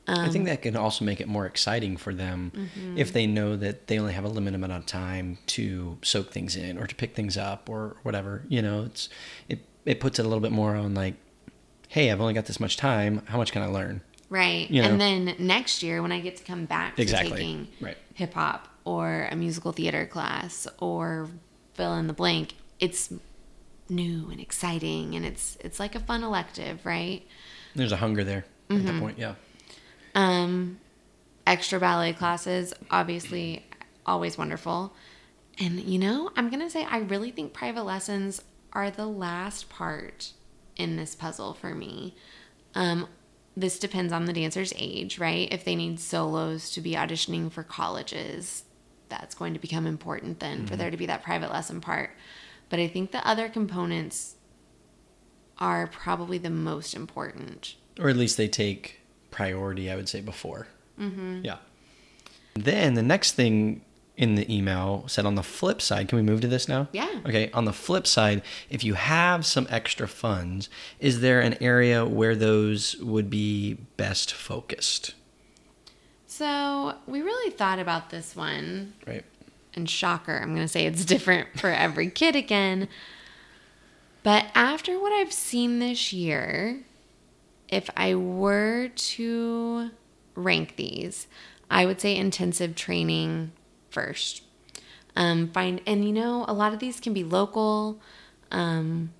I 0.09 0.29
think 0.29 0.45
that 0.45 0.61
can 0.61 0.77
also 0.77 1.03
make 1.03 1.19
it 1.19 1.27
more 1.27 1.45
exciting 1.45 1.97
for 1.97 2.13
them 2.13 2.51
Mm-hmm. 2.55 2.97
if 2.97 3.11
they 3.11 3.27
know 3.27 3.57
that 3.57 3.87
they 3.87 3.99
only 3.99 4.13
have 4.13 4.23
a 4.23 4.29
limited 4.29 4.55
amount 4.55 4.71
of 4.71 4.85
time 4.85 5.37
to 5.47 5.97
soak 6.01 6.31
things 6.31 6.55
in 6.55 6.77
or 6.77 6.87
to 6.87 6.95
pick 6.95 7.13
things 7.13 7.35
up 7.37 7.69
or 7.69 7.97
whatever. 8.03 8.43
You 8.47 8.61
know, 8.61 8.83
it's 8.85 9.09
it 9.49 9.59
it 9.85 9.99
puts 9.99 10.17
it 10.17 10.25
a 10.25 10.27
little 10.29 10.39
bit 10.41 10.53
more 10.53 10.75
on 10.75 10.93
like, 10.93 11.15
hey, 11.89 12.09
I've 12.09 12.21
only 12.21 12.33
got 12.33 12.45
this 12.45 12.59
much 12.59 12.77
time. 12.77 13.21
How 13.25 13.37
much 13.37 13.51
can 13.51 13.61
I 13.61 13.65
learn? 13.67 13.99
Right. 14.29 14.71
You 14.71 14.81
know. 14.81 14.87
And 14.89 15.01
then 15.01 15.35
next 15.39 15.83
year, 15.83 16.01
when 16.01 16.13
I 16.13 16.19
get 16.21 16.37
to 16.37 16.43
come 16.45 16.63
back 16.65 16.95
to 16.95 17.01
Exactly. 17.01 17.31
taking 17.37 17.67
Right. 17.81 17.97
hip 18.13 18.33
hop 18.33 18.69
or 18.85 19.27
a 19.29 19.35
musical 19.35 19.73
theater 19.73 20.05
class 20.05 20.67
or 20.79 21.29
fill 21.73 21.95
in 21.95 22.07
the 22.07 22.13
blank, 22.13 22.53
it's 22.79 23.11
new 23.89 24.29
and 24.29 24.39
exciting 24.39 25.15
and 25.15 25.25
it's 25.25 25.57
it's 25.61 25.79
like 25.79 25.95
a 25.95 25.99
fun 25.99 26.23
elective, 26.23 26.85
right? 26.85 27.25
There's 27.75 27.91
a 27.91 27.97
hunger 27.97 28.23
there 28.23 28.45
at 28.69 28.85
that 28.85 28.99
point. 28.99 29.17
Yeah. 29.17 29.35
Um, 30.15 30.79
extra 31.45 31.79
ballet 31.79 32.13
classes, 32.13 32.73
obviously, 32.89 33.65
always 34.05 34.37
wonderful. 34.37 34.93
And 35.59 35.79
you 35.81 35.99
know, 35.99 36.31
I'm 36.35 36.49
gonna 36.49 36.69
say 36.69 36.85
I 36.85 36.99
really 36.99 37.31
think 37.31 37.53
private 37.53 37.83
lessons 37.83 38.41
are 38.73 38.91
the 38.91 39.07
last 39.07 39.69
part 39.69 40.33
in 40.75 40.97
this 40.97 41.15
puzzle 41.15 41.53
for 41.53 41.73
me. 41.73 42.15
Um, 42.75 43.07
this 43.55 43.79
depends 43.79 44.13
on 44.13 44.25
the 44.25 44.33
dancer's 44.33 44.71
age, 44.77 45.17
right? 45.17 45.51
If 45.51 45.65
they 45.65 45.75
need 45.75 45.99
solos 45.99 46.69
to 46.71 46.81
be 46.81 46.93
auditioning 46.93 47.51
for 47.51 47.63
colleges, 47.63 48.63
that's 49.09 49.33
going 49.33 49.53
to 49.53 49.59
become 49.59 49.87
important 49.87 50.39
then 50.39 50.67
for 50.67 50.75
there 50.75 50.91
to 50.91 50.97
be 50.97 51.07
that 51.07 51.23
private 51.23 51.51
lesson 51.51 51.81
part. 51.81 52.11
But 52.69 52.79
I 52.79 52.87
think 52.87 53.11
the 53.11 53.25
other 53.27 53.49
components 53.49 54.35
are 55.57 55.87
probably 55.87 56.37
the 56.37 56.49
most 56.49 56.93
important. 56.93 57.75
Or 57.99 58.09
at 58.09 58.17
least 58.17 58.37
they 58.37 58.47
take 58.47 59.01
priority, 59.31 59.89
I 59.89 59.95
would 59.95 60.09
say, 60.09 60.21
before. 60.21 60.67
Mm-hmm. 60.99 61.41
Yeah. 61.43 61.57
Then 62.55 62.95
the 62.95 63.03
next 63.03 63.33
thing 63.33 63.81
in 64.17 64.33
the 64.33 64.51
email 64.53 65.05
said 65.07 65.25
on 65.25 65.35
the 65.35 65.43
flip 65.43 65.81
side, 65.81 66.07
can 66.09 66.17
we 66.17 66.23
move 66.23 66.41
to 66.41 66.47
this 66.47 66.67
now? 66.67 66.87
Yeah. 66.91 67.21
Okay. 67.25 67.51
On 67.51 67.65
the 67.65 67.73
flip 67.73 68.07
side, 68.07 68.41
if 68.69 68.83
you 68.83 68.95
have 68.95 69.45
some 69.45 69.67
extra 69.69 70.07
funds, 70.07 70.69
is 70.99 71.21
there 71.21 71.39
an 71.39 71.55
area 71.61 72.03
where 72.05 72.35
those 72.35 72.95
would 72.97 73.29
be 73.29 73.75
best 73.95 74.33
focused? 74.33 75.13
So 76.25 76.95
we 77.05 77.21
really 77.21 77.51
thought 77.51 77.79
about 77.79 78.09
this 78.09 78.35
one, 78.35 78.93
Right. 79.05 79.23
And 79.77 79.89
shocker, 79.89 80.37
I'm 80.37 80.53
going 80.53 80.65
to 80.65 80.67
say 80.67 80.85
it's 80.85 81.05
different 81.13 81.57
for 81.57 81.69
every 81.69 82.09
kid 82.09 82.35
again. 82.35 82.89
But 84.23 84.47
after 84.53 84.99
what 84.99 85.13
I've 85.13 85.31
seen 85.31 85.79
this 85.79 86.11
year, 86.11 86.81
if 87.69 87.89
I 87.95 88.15
were 88.15 88.89
to 88.89 89.91
rank 90.35 90.75
these, 90.75 91.27
I 91.71 91.85
would 91.85 92.01
say 92.01 92.15
intensive 92.15 92.75
training 92.75 93.51
first. 93.89 94.43
Um, 95.15 95.49
find 95.49 95.81
and 95.87 96.05
you 96.05 96.11
know 96.11 96.45
a 96.47 96.53
lot 96.53 96.73
of 96.73 96.79
these 96.79 96.99
can 96.99 97.13
be 97.13 97.23
local. 97.23 97.99
Um, 98.51 99.13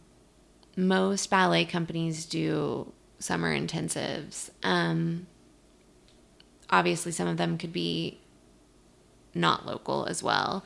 most 0.76 1.30
ballet 1.30 1.66
companies 1.66 2.26
do 2.26 2.92
summer 3.20 3.58
intensives. 3.58 4.52
Um, 4.64 5.26
obviously, 6.70 7.12
some 7.12 7.28
of 7.28 7.38
them 7.38 7.58
could 7.58 7.74
be 7.74 8.20
not 9.34 9.66
local 9.66 10.06
as 10.06 10.22
well. 10.24 10.64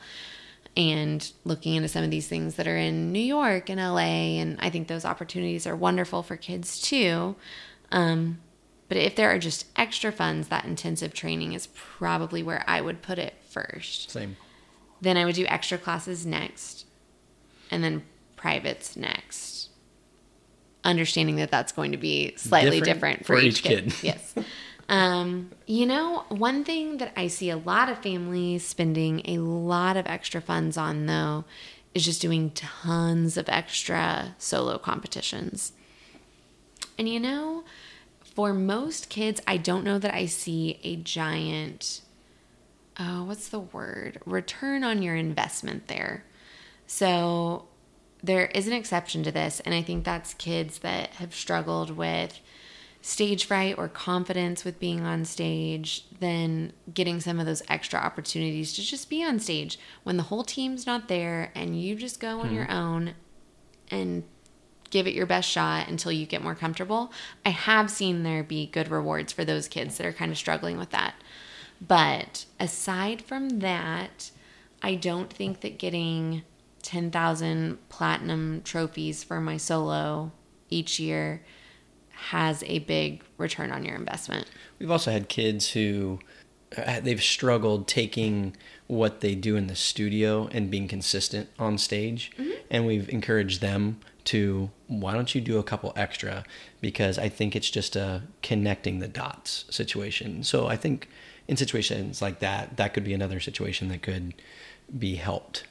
And 0.76 1.30
looking 1.44 1.74
into 1.74 1.88
some 1.88 2.02
of 2.02 2.10
these 2.10 2.28
things 2.28 2.54
that 2.54 2.66
are 2.66 2.78
in 2.78 3.12
New 3.12 3.20
York 3.20 3.68
and 3.68 3.78
LA, 3.78 4.40
and 4.40 4.58
I 4.60 4.70
think 4.70 4.88
those 4.88 5.04
opportunities 5.04 5.66
are 5.66 5.76
wonderful 5.76 6.22
for 6.22 6.36
kids 6.36 6.80
too. 6.80 7.36
Um, 7.90 8.38
but 8.88 8.96
if 8.96 9.14
there 9.16 9.30
are 9.30 9.38
just 9.38 9.66
extra 9.76 10.10
funds, 10.12 10.48
that 10.48 10.64
intensive 10.64 11.12
training 11.12 11.52
is 11.52 11.68
probably 11.74 12.42
where 12.42 12.64
I 12.66 12.80
would 12.80 13.02
put 13.02 13.18
it 13.18 13.34
first. 13.48 14.10
Same. 14.10 14.36
Then 15.00 15.16
I 15.18 15.24
would 15.26 15.34
do 15.34 15.44
extra 15.46 15.76
classes 15.78 16.24
next, 16.24 16.86
and 17.70 17.82
then 17.84 18.04
privates 18.36 18.96
next. 18.96 19.68
Understanding 20.84 21.36
that 21.36 21.50
that's 21.50 21.72
going 21.72 21.92
to 21.92 21.98
be 21.98 22.34
slightly 22.36 22.80
Different 22.80 22.94
different, 22.94 23.26
for, 23.26 23.36
for 23.36 23.40
each, 23.40 23.58
each 23.58 23.62
kid. 23.62 23.84
kid. 23.92 23.94
yes. 24.02 24.34
Um, 24.92 25.52
you 25.66 25.86
know, 25.86 26.24
one 26.28 26.64
thing 26.64 26.98
that 26.98 27.14
I 27.16 27.28
see 27.28 27.48
a 27.48 27.56
lot 27.56 27.88
of 27.88 28.02
families 28.02 28.66
spending 28.66 29.22
a 29.24 29.38
lot 29.38 29.96
of 29.96 30.06
extra 30.06 30.42
funds 30.42 30.76
on, 30.76 31.06
though, 31.06 31.44
is 31.94 32.04
just 32.04 32.20
doing 32.20 32.50
tons 32.50 33.38
of 33.38 33.48
extra 33.48 34.34
solo 34.36 34.76
competitions. 34.76 35.72
And 36.98 37.08
you 37.08 37.18
know, 37.18 37.64
for 38.22 38.52
most 38.52 39.08
kids, 39.08 39.40
I 39.46 39.56
don't 39.56 39.82
know 39.82 39.98
that 39.98 40.12
I 40.12 40.26
see 40.26 40.78
a 40.84 40.96
giant 40.96 42.02
oh, 42.98 43.24
what's 43.24 43.48
the 43.48 43.60
word? 43.60 44.20
Return 44.26 44.84
on 44.84 45.00
your 45.00 45.16
investment 45.16 45.88
there. 45.88 46.24
So 46.86 47.64
there 48.22 48.44
is 48.48 48.66
an 48.66 48.74
exception 48.74 49.22
to 49.22 49.32
this, 49.32 49.60
and 49.60 49.74
I 49.74 49.80
think 49.80 50.04
that's 50.04 50.34
kids 50.34 50.80
that 50.80 51.14
have 51.14 51.34
struggled 51.34 51.96
with 51.96 52.38
stage 53.02 53.44
fright 53.44 53.76
or 53.76 53.88
confidence 53.88 54.64
with 54.64 54.78
being 54.78 55.00
on 55.02 55.24
stage, 55.24 56.06
then 56.20 56.72
getting 56.94 57.20
some 57.20 57.40
of 57.40 57.46
those 57.46 57.62
extra 57.68 57.98
opportunities 57.98 58.72
to 58.72 58.80
just 58.80 59.10
be 59.10 59.24
on 59.24 59.40
stage 59.40 59.78
when 60.04 60.16
the 60.16 60.22
whole 60.24 60.44
team's 60.44 60.86
not 60.86 61.08
there 61.08 61.50
and 61.54 61.80
you 61.80 61.96
just 61.96 62.20
go 62.20 62.40
on 62.40 62.54
your 62.54 62.66
hmm. 62.66 62.72
own 62.72 63.14
and 63.90 64.22
give 64.90 65.08
it 65.08 65.14
your 65.14 65.26
best 65.26 65.48
shot 65.48 65.88
until 65.88 66.12
you 66.12 66.26
get 66.26 66.44
more 66.44 66.54
comfortable. 66.54 67.12
I 67.44 67.50
have 67.50 67.90
seen 67.90 68.22
there 68.22 68.44
be 68.44 68.66
good 68.66 68.88
rewards 68.88 69.32
for 69.32 69.44
those 69.44 69.66
kids 69.66 69.96
that 69.96 70.06
are 70.06 70.12
kind 70.12 70.30
of 70.30 70.38
struggling 70.38 70.78
with 70.78 70.90
that. 70.90 71.14
But 71.80 72.44
aside 72.60 73.22
from 73.22 73.60
that, 73.60 74.30
I 74.80 74.94
don't 74.94 75.32
think 75.32 75.60
that 75.62 75.78
getting 75.78 76.42
10,000 76.82 77.88
platinum 77.88 78.60
trophies 78.62 79.24
for 79.24 79.40
my 79.40 79.56
solo 79.56 80.30
each 80.70 81.00
year 81.00 81.42
has 82.22 82.62
a 82.66 82.78
big 82.80 83.22
return 83.38 83.70
on 83.72 83.84
your 83.84 83.96
investment. 83.96 84.46
We've 84.78 84.90
also 84.90 85.10
had 85.10 85.28
kids 85.28 85.72
who 85.72 86.20
uh, 86.76 87.00
they've 87.00 87.22
struggled 87.22 87.88
taking 87.88 88.56
what 88.86 89.20
they 89.20 89.34
do 89.34 89.56
in 89.56 89.66
the 89.66 89.74
studio 89.74 90.48
and 90.52 90.70
being 90.70 90.88
consistent 90.88 91.48
on 91.58 91.78
stage, 91.78 92.30
and 92.70 92.86
we've 92.86 93.08
encouraged 93.08 93.60
them 93.60 94.00
to 94.24 94.70
why 94.86 95.14
don't 95.14 95.34
you 95.34 95.40
do 95.40 95.58
a 95.58 95.62
couple 95.64 95.92
extra 95.96 96.44
because 96.80 97.18
I 97.18 97.28
think 97.28 97.56
it's 97.56 97.70
just 97.70 97.96
a 97.96 98.22
connecting 98.42 99.00
the 99.00 99.08
dots 99.08 99.64
situation. 99.68 100.44
So 100.44 100.68
I 100.68 100.76
think 100.76 101.08
in 101.48 101.56
situations 101.56 102.22
like 102.22 102.38
that, 102.38 102.76
that 102.76 102.94
could 102.94 103.02
be 103.04 103.14
another 103.14 103.40
situation 103.40 103.88
that 103.88 104.02
could 104.02 104.34
be 104.96 105.16
helped. 105.16 105.64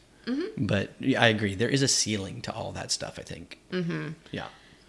But 0.57 0.91
I 1.17 1.27
agree. 1.27 1.55
There 1.55 1.69
is 1.69 1.81
a 1.81 1.87
ceiling 1.87 2.41
to 2.41 2.53
all 2.53 2.71
that 2.73 2.91
stuff. 2.91 3.17
I 3.17 3.23
think. 3.23 3.59
Mm-hmm. 3.71 4.09
Yeah. 4.31 4.47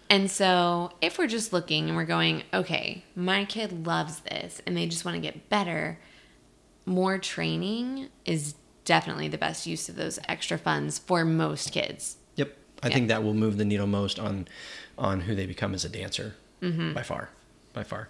And 0.09 0.29
so, 0.29 0.91
if 1.01 1.17
we're 1.17 1.27
just 1.27 1.51
looking 1.53 1.87
and 1.87 1.95
we're 1.95 2.05
going, 2.05 2.43
okay, 2.53 3.03
my 3.15 3.45
kid 3.45 3.85
loves 3.87 4.19
this 4.19 4.61
and 4.67 4.77
they 4.77 4.85
just 4.85 5.05
want 5.05 5.15
to 5.15 5.21
get 5.21 5.49
better, 5.49 5.97
more 6.85 7.17
training 7.17 8.09
is 8.25 8.55
definitely 8.85 9.27
the 9.27 9.37
best 9.37 9.65
use 9.65 9.87
of 9.89 9.95
those 9.95 10.19
extra 10.27 10.57
funds 10.57 10.99
for 10.99 11.23
most 11.25 11.71
kids. 11.71 12.17
Yep. 12.35 12.55
I 12.83 12.87
Yeah. 12.89 12.93
think 12.93 13.07
that 13.07 13.23
will 13.23 13.33
move 13.33 13.57
the 13.57 13.65
needle 13.65 13.87
most 13.87 14.19
on 14.19 14.47
on 14.97 15.21
who 15.21 15.33
they 15.33 15.45
become 15.47 15.73
as 15.73 15.83
a 15.83 15.89
dancer 15.89 16.35
Mm-hmm. 16.61 16.93
by 16.93 17.01
far, 17.01 17.29
by 17.73 17.83
far. 17.83 18.07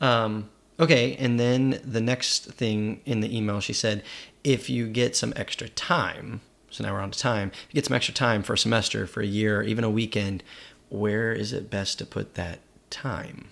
Um, 0.00 0.50
okay, 0.78 1.16
and 1.16 1.40
then 1.40 1.80
the 1.82 2.00
next 2.02 2.44
thing 2.44 3.00
in 3.06 3.20
the 3.20 3.34
email, 3.34 3.60
she 3.60 3.72
said, 3.72 4.02
if 4.44 4.68
you 4.68 4.86
get 4.88 5.16
some 5.16 5.32
extra 5.36 5.68
time, 5.70 6.40
so 6.70 6.84
now 6.84 6.92
we're 6.92 7.00
on 7.00 7.10
to 7.10 7.18
time. 7.18 7.48
If 7.54 7.68
you 7.70 7.74
get 7.80 7.86
some 7.86 7.96
extra 7.96 8.12
time 8.14 8.42
for 8.42 8.52
a 8.52 8.58
semester, 8.58 9.06
for 9.06 9.20
a 9.22 9.26
year, 9.26 9.62
even 9.62 9.82
a 9.84 9.90
weekend, 9.90 10.42
where 10.90 11.32
is 11.32 11.52
it 11.52 11.70
best 11.70 11.98
to 11.98 12.06
put 12.06 12.34
that 12.34 12.60
time? 12.90 13.48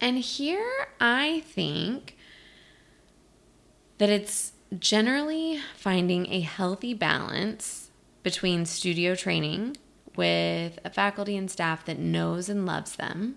And 0.00 0.18
here 0.18 0.88
I 1.00 1.42
think 1.46 2.16
that 3.98 4.10
it's 4.10 4.52
generally 4.78 5.60
finding 5.76 6.26
a 6.32 6.40
healthy 6.40 6.94
balance 6.94 7.90
between 8.22 8.66
studio 8.66 9.14
training 9.14 9.76
with 10.16 10.78
a 10.84 10.90
faculty 10.90 11.36
and 11.36 11.50
staff 11.50 11.84
that 11.84 11.98
knows 11.98 12.48
and 12.48 12.66
loves 12.66 12.96
them 12.96 13.36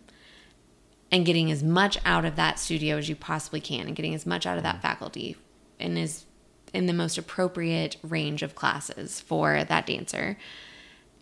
and 1.12 1.26
getting 1.26 1.52
as 1.52 1.64
much 1.64 1.98
out 2.04 2.26
of 2.26 2.36
that 2.36 2.60
studio 2.60 2.98
as 2.98 3.08
you 3.08 3.16
possibly 3.16 3.62
can 3.62 3.88
and 3.88 3.96
getting 3.96 4.16
as 4.16 4.26
much 4.26 4.46
out 4.46 4.58
of 4.58 4.64
that 4.64 4.82
faculty 4.82 5.38
and 5.80 5.98
is 5.98 6.26
in 6.74 6.88
the 6.88 6.94
most 6.94 7.18
appropriate 7.18 7.98
range 8.04 8.44
of 8.44 8.56
classes 8.56 9.22
for 9.22 9.64
that 9.64 9.86
dancer 9.86 10.38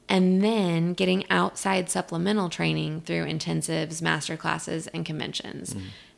and 0.09 0.43
then 0.43 0.93
getting 0.93 1.29
outside 1.29 1.89
supplemental 1.89 2.49
training 2.49 3.01
through 3.01 3.25
intensives, 3.25 4.01
master 4.01 4.37
classes, 4.37 4.87
and 4.87 5.05
conventions. 5.05 5.75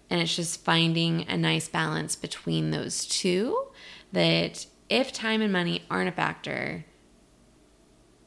And 0.10 0.22
it's 0.22 0.36
just 0.36 0.64
finding 0.64 1.28
a 1.28 1.38
nice 1.38 1.68
balance 1.68 2.16
between 2.16 2.72
those 2.72 3.06
two 3.06 3.68
that 4.12 4.66
if 4.90 5.12
time 5.12 5.42
and 5.42 5.52
money 5.52 5.84
aren't 5.90 6.10
a 6.10 6.12
factor, 6.12 6.86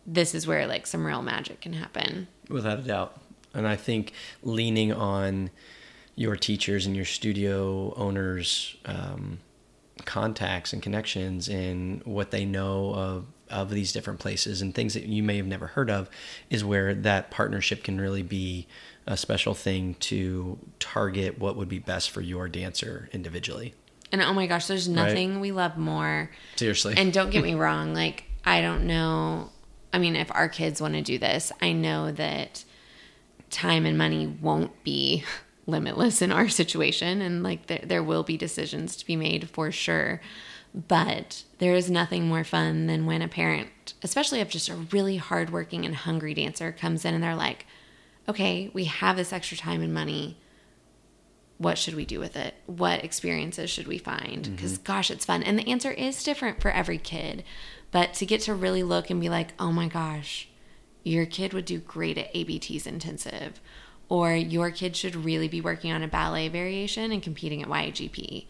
this 0.06 0.34
is 0.34 0.46
where 0.46 0.66
like 0.66 0.86
some 0.86 1.06
real 1.06 1.22
magic 1.22 1.60
can 1.60 1.74
happen. 1.74 2.28
Without 2.48 2.80
a 2.80 2.82
doubt. 2.82 3.20
And 3.54 3.66
I 3.66 3.76
think 3.76 4.12
leaning 4.42 4.92
on 4.92 5.50
your 6.14 6.36
teachers 6.36 6.86
and 6.86 6.96
your 6.96 7.04
studio 7.04 7.94
owners' 7.96 8.76
um, 8.84 9.38
contacts 10.04 10.72
and 10.72 10.82
connections 10.82 11.48
and 11.48 12.02
what 12.04 12.30
they 12.30 12.44
know 12.44 12.92
of, 12.94 13.26
of 13.50 13.70
these 13.70 13.92
different 13.92 14.20
places 14.20 14.62
and 14.62 14.74
things 14.74 14.94
that 14.94 15.04
you 15.04 15.22
may 15.22 15.36
have 15.36 15.46
never 15.46 15.68
heard 15.68 15.90
of 15.90 16.08
is 16.50 16.64
where 16.64 16.94
that 16.94 17.30
partnership 17.30 17.82
can 17.82 18.00
really 18.00 18.22
be 18.22 18.66
a 19.06 19.16
special 19.16 19.54
thing 19.54 19.94
to 19.94 20.58
target 20.78 21.38
what 21.38 21.56
would 21.56 21.68
be 21.68 21.78
best 21.78 22.10
for 22.10 22.20
your 22.20 22.48
dancer 22.48 23.08
individually. 23.12 23.74
And 24.12 24.22
oh 24.22 24.32
my 24.32 24.46
gosh, 24.46 24.66
there's 24.66 24.88
nothing 24.88 25.40
we 25.40 25.52
love 25.52 25.76
more 25.76 26.30
Seriously. 26.56 26.94
And 26.96 27.12
don't 27.12 27.30
get 27.30 27.42
me 27.42 27.54
wrong, 27.56 27.94
like 27.94 28.24
I 28.44 28.60
don't 28.60 28.86
know. 28.86 29.50
I 29.92 29.98
mean, 29.98 30.16
if 30.16 30.30
our 30.34 30.48
kids 30.48 30.80
want 30.80 30.94
to 30.94 31.02
do 31.02 31.18
this, 31.18 31.52
I 31.60 31.72
know 31.72 32.12
that 32.12 32.64
time 33.50 33.86
and 33.86 33.96
money 33.96 34.26
won't 34.26 34.82
be 34.84 35.24
limitless 35.66 36.22
in 36.22 36.32
our 36.32 36.48
situation, 36.48 37.20
and 37.20 37.42
like 37.42 37.66
there, 37.66 37.82
there 37.84 38.02
will 38.02 38.22
be 38.22 38.36
decisions 38.36 38.96
to 38.96 39.06
be 39.06 39.16
made 39.16 39.50
for 39.50 39.70
sure. 39.70 40.20
But 40.74 41.44
there 41.58 41.74
is 41.74 41.90
nothing 41.90 42.26
more 42.26 42.44
fun 42.44 42.86
than 42.86 43.06
when 43.06 43.22
a 43.22 43.28
parent, 43.28 43.94
especially 44.02 44.40
of 44.40 44.48
just 44.48 44.68
a 44.68 44.76
really 44.76 45.16
hardworking 45.16 45.84
and 45.84 45.94
hungry 45.94 46.34
dancer, 46.34 46.72
comes 46.72 47.04
in 47.04 47.14
and 47.14 47.22
they're 47.22 47.34
like, 47.34 47.66
"Okay, 48.28 48.70
we 48.74 48.84
have 48.84 49.16
this 49.16 49.32
extra 49.32 49.56
time 49.56 49.82
and 49.82 49.92
money 49.92 50.38
what 51.58 51.76
should 51.76 51.94
we 51.94 52.06
do 52.06 52.20
with 52.20 52.36
it? 52.36 52.54
What 52.66 53.04
experiences 53.04 53.68
should 53.68 53.88
we 53.88 53.98
find? 53.98 54.44
Mm-hmm. 54.44 54.54
Because 54.54 54.78
gosh, 54.78 55.10
it's 55.10 55.24
fun. 55.24 55.42
And 55.42 55.58
the 55.58 55.68
answer 55.68 55.90
is 55.90 56.22
different 56.22 56.62
for 56.62 56.70
every 56.70 56.98
kid. 56.98 57.44
But 57.90 58.14
to 58.14 58.26
get 58.26 58.40
to 58.42 58.54
really 58.54 58.82
look 58.82 59.10
and 59.10 59.20
be 59.20 59.28
like, 59.28 59.52
oh 59.58 59.72
my 59.72 59.88
gosh, 59.88 60.48
your 61.02 61.26
kid 61.26 61.52
would 61.52 61.64
do 61.64 61.78
great 61.78 62.16
at 62.16 62.34
ABT's 62.34 62.86
intensive. 62.86 63.60
Or 64.08 64.32
your 64.34 64.70
kid 64.70 64.96
should 64.96 65.16
really 65.16 65.48
be 65.48 65.60
working 65.60 65.92
on 65.92 66.02
a 66.02 66.08
ballet 66.08 66.48
variation 66.48 67.12
and 67.12 67.22
competing 67.22 67.62
at 67.62 67.68
YGP. 67.68 68.46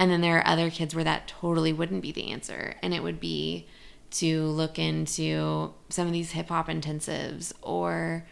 And 0.00 0.10
then 0.10 0.20
there 0.22 0.38
are 0.38 0.46
other 0.46 0.70
kids 0.70 0.94
where 0.94 1.04
that 1.04 1.28
totally 1.28 1.72
wouldn't 1.72 2.02
be 2.02 2.10
the 2.10 2.32
answer. 2.32 2.74
And 2.82 2.92
it 2.92 3.02
would 3.02 3.20
be 3.20 3.66
to 4.12 4.44
look 4.46 4.78
into 4.78 5.72
some 5.90 6.06
of 6.08 6.12
these 6.12 6.32
hip 6.32 6.48
hop 6.48 6.68
intensives 6.68 7.52
or 7.62 8.26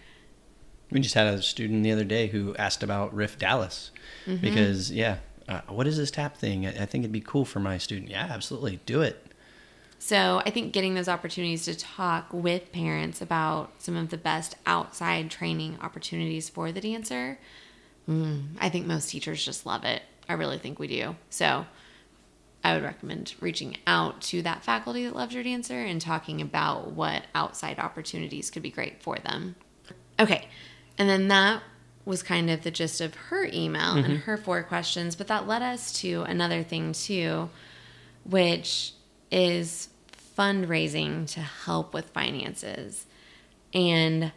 We 0.91 0.99
just 1.01 1.15
had 1.15 1.27
a 1.33 1.43
student 1.43 1.85
the 1.85 1.93
other 1.93 2.05
day 2.05 2.29
who 2.29 2.57
asked 2.57 2.83
about 2.83 3.15
Riff 3.15 3.39
Dallas 3.39 3.93
Mm-hmm. 4.27 4.43
because, 4.43 4.91
yeah, 4.91 5.19
uh, 5.49 5.61
what 5.69 5.87
is 5.87 5.97
this 5.97 6.11
tap 6.11 6.37
thing? 6.37 6.67
I, 6.67 6.71
I 6.71 6.87
think 6.87 7.05
it'd 7.05 7.13
be 7.13 7.21
cool 7.21 7.45
for 7.47 7.61
my 7.61 7.79
student. 7.79 8.11
Yeah, 8.11 8.27
absolutely. 8.29 8.81
Do 8.85 9.01
it. 9.01 9.25
So 9.99 10.43
I 10.45 10.51
think 10.51 10.73
getting 10.73 10.95
those 10.95 11.09
opportunities 11.09 11.65
to 11.65 11.75
talk 11.77 12.29
with 12.33 12.71
parents 12.73 13.21
about 13.23 13.73
some 13.79 13.97
of 13.97 14.11
the 14.11 14.17
best 14.19 14.57
outside 14.67 15.31
training 15.31 15.79
opportunities 15.81 16.49
for 16.49 16.71
the 16.73 16.81
dancer, 16.81 17.39
mm, 18.09 18.45
I 18.61 18.69
think 18.69 18.87
most 18.87 19.11
teachers 19.11 19.45
just 19.45 19.65
love 19.67 19.85
it. 19.85 20.03
I 20.29 20.35
really 20.35 20.59
think 20.59 20.79
we 20.79 20.87
do. 20.87 21.17
So 21.31 21.67
I 22.62 22.75
would 22.75 22.83
recommend 22.83 23.35
reaching 23.41 23.77
out 23.87 24.21
to 24.23 24.43
that 24.43 24.64
faculty 24.64 25.05
that 25.05 25.14
loves 25.14 25.35
your 25.35 25.45
dancer 25.45 25.81
and 25.81 26.01
talking 26.01 26.41
about 26.41 26.93
what 26.93 27.25
outside 27.35 27.79
opportunities 27.79 28.51
could 28.51 28.62
be 28.62 28.71
great 28.71 29.03
for 29.03 29.17
them. 29.17 29.55
Okay. 30.19 30.49
And 30.99 31.09
then 31.09 31.29
that 31.29 31.62
was 32.05 32.23
kind 32.23 32.51
of 32.51 32.62
the 32.62 32.71
gist 32.71 33.01
of 33.01 33.14
her 33.14 33.45
email 33.53 33.93
and 33.93 34.05
mm-hmm. 34.05 34.17
her 34.23 34.37
four 34.37 34.62
questions, 34.62 35.14
but 35.14 35.29
that 35.29 35.47
led 35.47 35.62
us 35.62 35.93
to 36.01 36.23
another 36.23 36.62
thing 36.62 36.93
too, 36.93 37.51
which 38.25 38.95
is 39.31 39.91
fundraising 40.37 41.31
to 41.33 41.41
help 41.41 41.93
with 41.93 42.11
finances. 42.11 43.07
And 43.75 44.33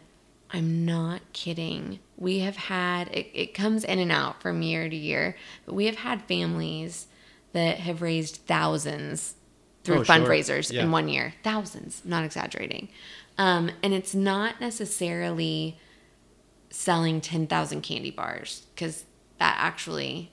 I'm 0.52 0.84
not 0.84 1.22
kidding. 1.32 2.00
We 2.22 2.38
have 2.40 2.56
had, 2.56 3.08
it, 3.08 3.26
it 3.34 3.54
comes 3.54 3.82
in 3.82 3.98
and 3.98 4.12
out 4.12 4.40
from 4.40 4.62
year 4.62 4.88
to 4.88 4.94
year, 4.96 5.36
but 5.66 5.74
we 5.74 5.86
have 5.86 5.96
had 5.96 6.22
families 6.22 7.08
that 7.52 7.78
have 7.78 8.00
raised 8.00 8.36
thousands 8.46 9.34
through 9.82 9.98
Oh, 9.98 10.02
sure. 10.04 10.14
fundraisers 10.16 10.72
Yeah. 10.72 10.84
in 10.84 10.92
one 10.92 11.08
year. 11.08 11.34
Thousands, 11.42 12.02
not 12.04 12.24
exaggerating. 12.24 12.88
Um, 13.38 13.70
and 13.82 13.92
it's 13.92 14.14
not 14.14 14.60
necessarily 14.60 15.78
selling 16.70 17.20
10,000 17.20 17.82
candy 17.82 18.10
bars 18.12 18.62
because 18.74 19.04
that 19.38 19.56
actually 19.58 20.30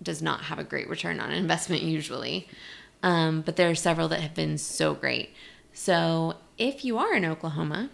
does 0.00 0.22
not 0.22 0.42
have 0.42 0.60
a 0.60 0.64
great 0.64 0.88
return 0.88 1.18
on 1.18 1.32
investment 1.32 1.82
usually. 1.82 2.46
Um, 3.02 3.40
but 3.42 3.56
there 3.56 3.68
are 3.68 3.74
several 3.74 4.06
that 4.08 4.20
have 4.20 4.34
been 4.34 4.56
so 4.56 4.94
great. 4.94 5.30
So 5.72 6.34
if 6.56 6.84
you 6.84 6.96
are 6.98 7.14
in 7.14 7.24
Oklahoma 7.24 7.90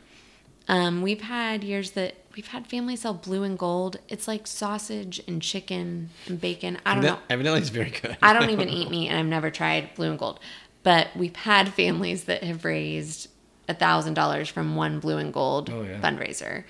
Um, 0.69 1.03
we've 1.03 1.21
had 1.21 1.63
years 1.63 1.91
that 1.93 2.15
we've 2.37 2.47
had 2.49 2.67
families 2.67 3.03
sell 3.03 3.15
blue 3.15 3.43
and 3.43 3.59
gold. 3.59 3.99
It's 4.09 4.27
like 4.27 4.47
sausage 4.47 5.21
and 5.29 5.43
chicken 5.43 6.11
and 6.27 6.41
bacon. 6.41 6.79
I 6.87 6.95
don't 6.95 7.05
know. 7.05 7.19
Evidently, 7.29 7.61
it's 7.61 7.69
very 7.71 7.91
good. 7.91 8.17
I 8.23 8.33
don't 8.33 8.51
even 8.51 8.69
eat 8.79 8.91
meat, 8.91 9.09
and 9.09 9.19
I've 9.19 9.27
never 9.27 9.51
tried 9.51 9.95
blue 9.95 10.09
and 10.11 10.19
gold. 10.19 10.41
But 10.83 11.09
we've 11.17 11.37
had 11.37 11.73
families 11.75 12.25
that 12.25 12.43
have 12.45 12.65
raised 12.65 13.29
a 13.69 13.75
thousand 13.75 14.15
dollars 14.15 14.49
from 14.49 14.77
one 14.77 15.01
blue 15.01 15.17
and 15.19 15.33
gold 15.33 15.71
Oh, 15.71 15.83
yeah. 15.83 16.01
fundraiser. 16.01 16.65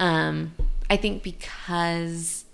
Um, 0.00 0.54
I 0.90 0.96
think 0.96 1.22
because 1.22 2.44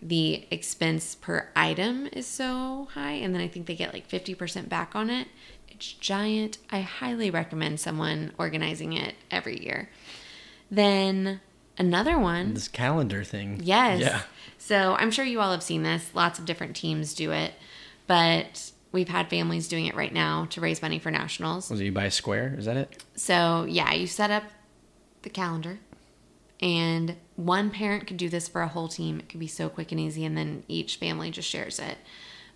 the 0.00 0.46
expense 0.50 1.14
per 1.14 1.48
item 1.56 2.08
is 2.12 2.26
so 2.26 2.88
high, 2.92 3.12
and 3.12 3.34
then 3.34 3.40
I 3.40 3.48
think 3.48 3.66
they 3.66 3.74
get 3.74 3.92
like 3.94 4.06
fifty 4.06 4.34
percent 4.34 4.68
back 4.68 4.94
on 4.94 5.08
it. 5.10 5.28
It's 5.84 5.92
giant. 5.92 6.56
I 6.70 6.80
highly 6.80 7.30
recommend 7.30 7.78
someone 7.78 8.32
organizing 8.38 8.94
it 8.94 9.16
every 9.30 9.62
year. 9.62 9.90
Then 10.70 11.42
another 11.76 12.18
one 12.18 12.54
this 12.54 12.68
calendar 12.68 13.22
thing. 13.22 13.60
Yes. 13.62 14.00
Yeah. 14.00 14.22
So 14.56 14.94
I'm 14.98 15.10
sure 15.10 15.26
you 15.26 15.40
all 15.40 15.52
have 15.52 15.62
seen 15.62 15.82
this. 15.82 16.10
Lots 16.14 16.38
of 16.38 16.46
different 16.46 16.74
teams 16.74 17.12
do 17.12 17.32
it, 17.32 17.52
but 18.06 18.72
we've 18.92 19.10
had 19.10 19.28
families 19.28 19.68
doing 19.68 19.84
it 19.84 19.94
right 19.94 20.12
now 20.12 20.46
to 20.46 20.60
raise 20.62 20.80
money 20.80 20.98
for 20.98 21.10
nationals. 21.10 21.68
Was 21.68 21.80
it 21.80 21.84
you 21.84 21.92
buy 21.92 22.06
a 22.06 22.10
square? 22.10 22.54
Is 22.56 22.64
that 22.64 22.78
it? 22.78 23.04
So 23.14 23.66
yeah, 23.68 23.92
you 23.92 24.06
set 24.06 24.30
up 24.30 24.44
the 25.20 25.28
calendar, 25.28 25.80
and 26.62 27.16
one 27.36 27.68
parent 27.68 28.06
could 28.06 28.16
do 28.16 28.30
this 28.30 28.48
for 28.48 28.62
a 28.62 28.68
whole 28.68 28.88
team. 28.88 29.18
It 29.18 29.28
could 29.28 29.40
be 29.40 29.48
so 29.48 29.68
quick 29.68 29.92
and 29.92 30.00
easy, 30.00 30.24
and 30.24 30.34
then 30.34 30.64
each 30.66 30.96
family 30.96 31.30
just 31.30 31.48
shares 31.48 31.78
it. 31.78 31.98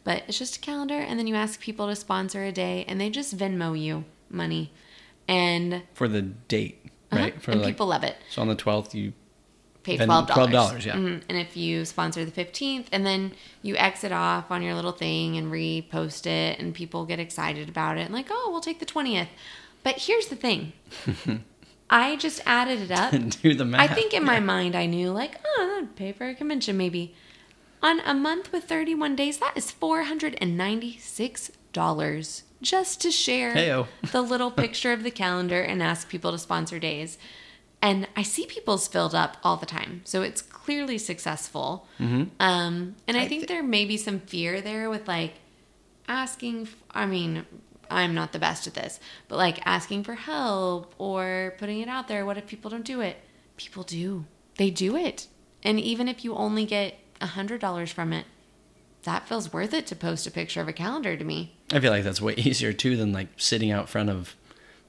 But 0.04 0.22
it's 0.28 0.38
just 0.38 0.56
a 0.56 0.60
calendar, 0.60 0.94
and 0.94 1.18
then 1.18 1.26
you 1.26 1.34
ask 1.34 1.60
people 1.60 1.86
to 1.88 1.96
sponsor 1.96 2.44
a 2.44 2.52
day, 2.52 2.84
and 2.88 3.00
they 3.00 3.10
just 3.10 3.36
Venmo 3.36 3.78
you 3.78 4.04
money, 4.30 4.72
and 5.26 5.82
For 5.94 6.08
the 6.08 6.22
date, 6.22 6.80
right? 7.12 7.32
uh-huh, 7.32 7.40
For 7.40 7.50
and 7.52 7.60
like, 7.60 7.74
people 7.74 7.86
love 7.88 8.04
it. 8.04 8.16
so 8.30 8.40
on 8.42 8.48
the 8.48 8.56
12th, 8.56 8.94
you 8.94 9.12
pay 9.82 9.96
twelve 9.98 10.26
dollars. 10.26 10.84
$12, 10.84 10.86
yeah. 10.86 10.92
And 10.94 11.22
if 11.38 11.56
you 11.56 11.84
sponsor 11.84 12.24
the 12.24 12.30
fifteenth, 12.30 12.88
and 12.92 13.04
then 13.04 13.32
you 13.62 13.76
exit 13.76 14.12
off 14.12 14.50
on 14.50 14.62
your 14.62 14.74
little 14.74 14.92
thing 14.92 15.36
and 15.36 15.50
repost 15.52 16.26
it, 16.26 16.58
and 16.58 16.74
people 16.74 17.04
get 17.06 17.18
excited 17.18 17.68
about 17.68 17.98
it, 17.98 18.02
and 18.02 18.14
like, 18.14 18.28
oh, 18.30 18.48
we'll 18.50 18.60
take 18.60 18.80
the 18.80 18.86
twentieth. 18.86 19.28
But 19.82 19.96
here's 19.98 20.26
the 20.28 20.36
thing, 20.36 20.72
I 21.90 22.16
just 22.16 22.40
added 22.46 22.80
it 22.82 22.90
up. 22.90 23.12
do 23.42 23.54
the 23.54 23.64
math. 23.64 23.80
I 23.90 23.94
think 23.94 24.12
in 24.12 24.24
my 24.24 24.40
mind 24.40 24.74
I 24.74 24.86
knew 24.86 25.10
like, 25.10 25.36
oh, 25.46 25.70
that'd 25.74 25.96
pay 25.96 26.12
for 26.12 26.28
a 26.28 26.34
convention 26.34 26.76
maybe. 26.76 27.14
On 27.82 28.00
a 28.00 28.14
month 28.14 28.52
with 28.52 28.64
31 28.64 29.16
days, 29.16 29.38
that 29.38 29.56
is 29.56 29.72
$496 29.72 32.42
just 32.60 33.00
to 33.02 33.10
share 33.12 33.54
Heyo. 33.54 33.86
the 34.12 34.20
little 34.22 34.50
picture 34.50 34.92
of 34.92 35.02
the 35.04 35.10
calendar 35.10 35.60
and 35.62 35.82
ask 35.82 36.08
people 36.08 36.32
to 36.32 36.38
sponsor 36.38 36.78
days. 36.78 37.18
And 37.80 38.08
I 38.16 38.22
see 38.22 38.46
people's 38.46 38.88
filled 38.88 39.14
up 39.14 39.36
all 39.44 39.56
the 39.56 39.66
time. 39.66 40.00
So 40.04 40.22
it's 40.22 40.42
clearly 40.42 40.98
successful. 40.98 41.86
Um, 42.00 42.30
and 42.40 42.96
I, 43.16 43.22
I 43.22 43.28
think 43.28 43.42
thi- 43.42 43.46
there 43.46 43.62
may 43.62 43.84
be 43.84 43.96
some 43.96 44.18
fear 44.18 44.60
there 44.60 44.90
with 44.90 45.06
like 45.06 45.34
asking, 46.08 46.62
f- 46.62 46.74
I 46.90 47.06
mean, 47.06 47.46
I'm 47.88 48.16
not 48.16 48.32
the 48.32 48.40
best 48.40 48.66
at 48.66 48.74
this, 48.74 48.98
but 49.28 49.36
like 49.36 49.64
asking 49.64 50.02
for 50.02 50.14
help 50.14 50.92
or 50.98 51.54
putting 51.58 51.78
it 51.80 51.88
out 51.88 52.08
there. 52.08 52.26
What 52.26 52.36
if 52.36 52.48
people 52.48 52.68
don't 52.72 52.84
do 52.84 53.00
it? 53.00 53.18
People 53.56 53.84
do. 53.84 54.24
They 54.56 54.70
do 54.70 54.96
it. 54.96 55.28
And 55.62 55.78
even 55.78 56.08
if 56.08 56.24
you 56.24 56.34
only 56.34 56.64
get 56.66 56.98
$100 57.20 57.92
from 57.92 58.12
it, 58.12 58.26
that 59.04 59.28
feels 59.28 59.52
worth 59.52 59.72
it 59.74 59.86
to 59.88 59.96
post 59.96 60.26
a 60.26 60.30
picture 60.30 60.60
of 60.60 60.68
a 60.68 60.72
calendar 60.72 61.16
to 61.16 61.24
me. 61.24 61.52
I 61.72 61.80
feel 61.80 61.90
like 61.90 62.04
that's 62.04 62.20
way 62.20 62.34
easier 62.36 62.72
too 62.72 62.96
than 62.96 63.12
like 63.12 63.28
sitting 63.36 63.70
out 63.70 63.88
front 63.88 64.10
of, 64.10 64.34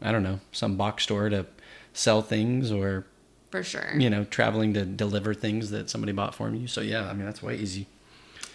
I 0.01 0.11
don't 0.11 0.23
know, 0.23 0.39
some 0.51 0.75
box 0.77 1.03
store 1.03 1.29
to 1.29 1.45
sell 1.93 2.21
things 2.21 2.71
or 2.71 3.05
For 3.51 3.63
sure. 3.63 3.93
you 3.97 4.09
know 4.09 4.23
traveling 4.25 4.73
to 4.75 4.85
deliver 4.85 5.33
things 5.33 5.71
that 5.71 5.89
somebody 5.89 6.11
bought 6.13 6.35
for 6.35 6.49
you. 6.49 6.67
So 6.67 6.81
yeah, 6.81 7.07
I 7.09 7.13
mean 7.13 7.25
that's 7.25 7.41
way 7.43 7.55
easy. 7.57 7.87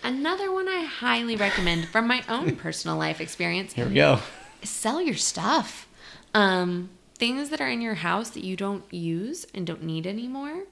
Another 0.03 0.53
one 0.53 0.69
I 0.69 0.85
highly 0.85 1.35
recommend 1.37 1.89
from 1.89 2.07
my 2.07 2.23
own 2.29 2.57
personal 2.65 2.97
life 2.97 3.21
experience 3.21 3.73
Here 3.73 3.87
we 3.89 3.95
go. 3.95 4.19
sell 4.63 5.01
your 5.01 5.15
stuff. 5.17 5.89
Um, 6.35 6.91
things 7.17 7.49
that 7.51 7.61
are 7.61 7.69
in 7.69 7.81
your 7.81 7.95
house 7.95 8.31
that 8.31 8.45
you 8.45 8.57
don't 8.57 8.85
use 8.93 9.47
and 9.55 9.67
don't 9.67 9.83
need 9.85 10.07
anymore, 10.07 10.65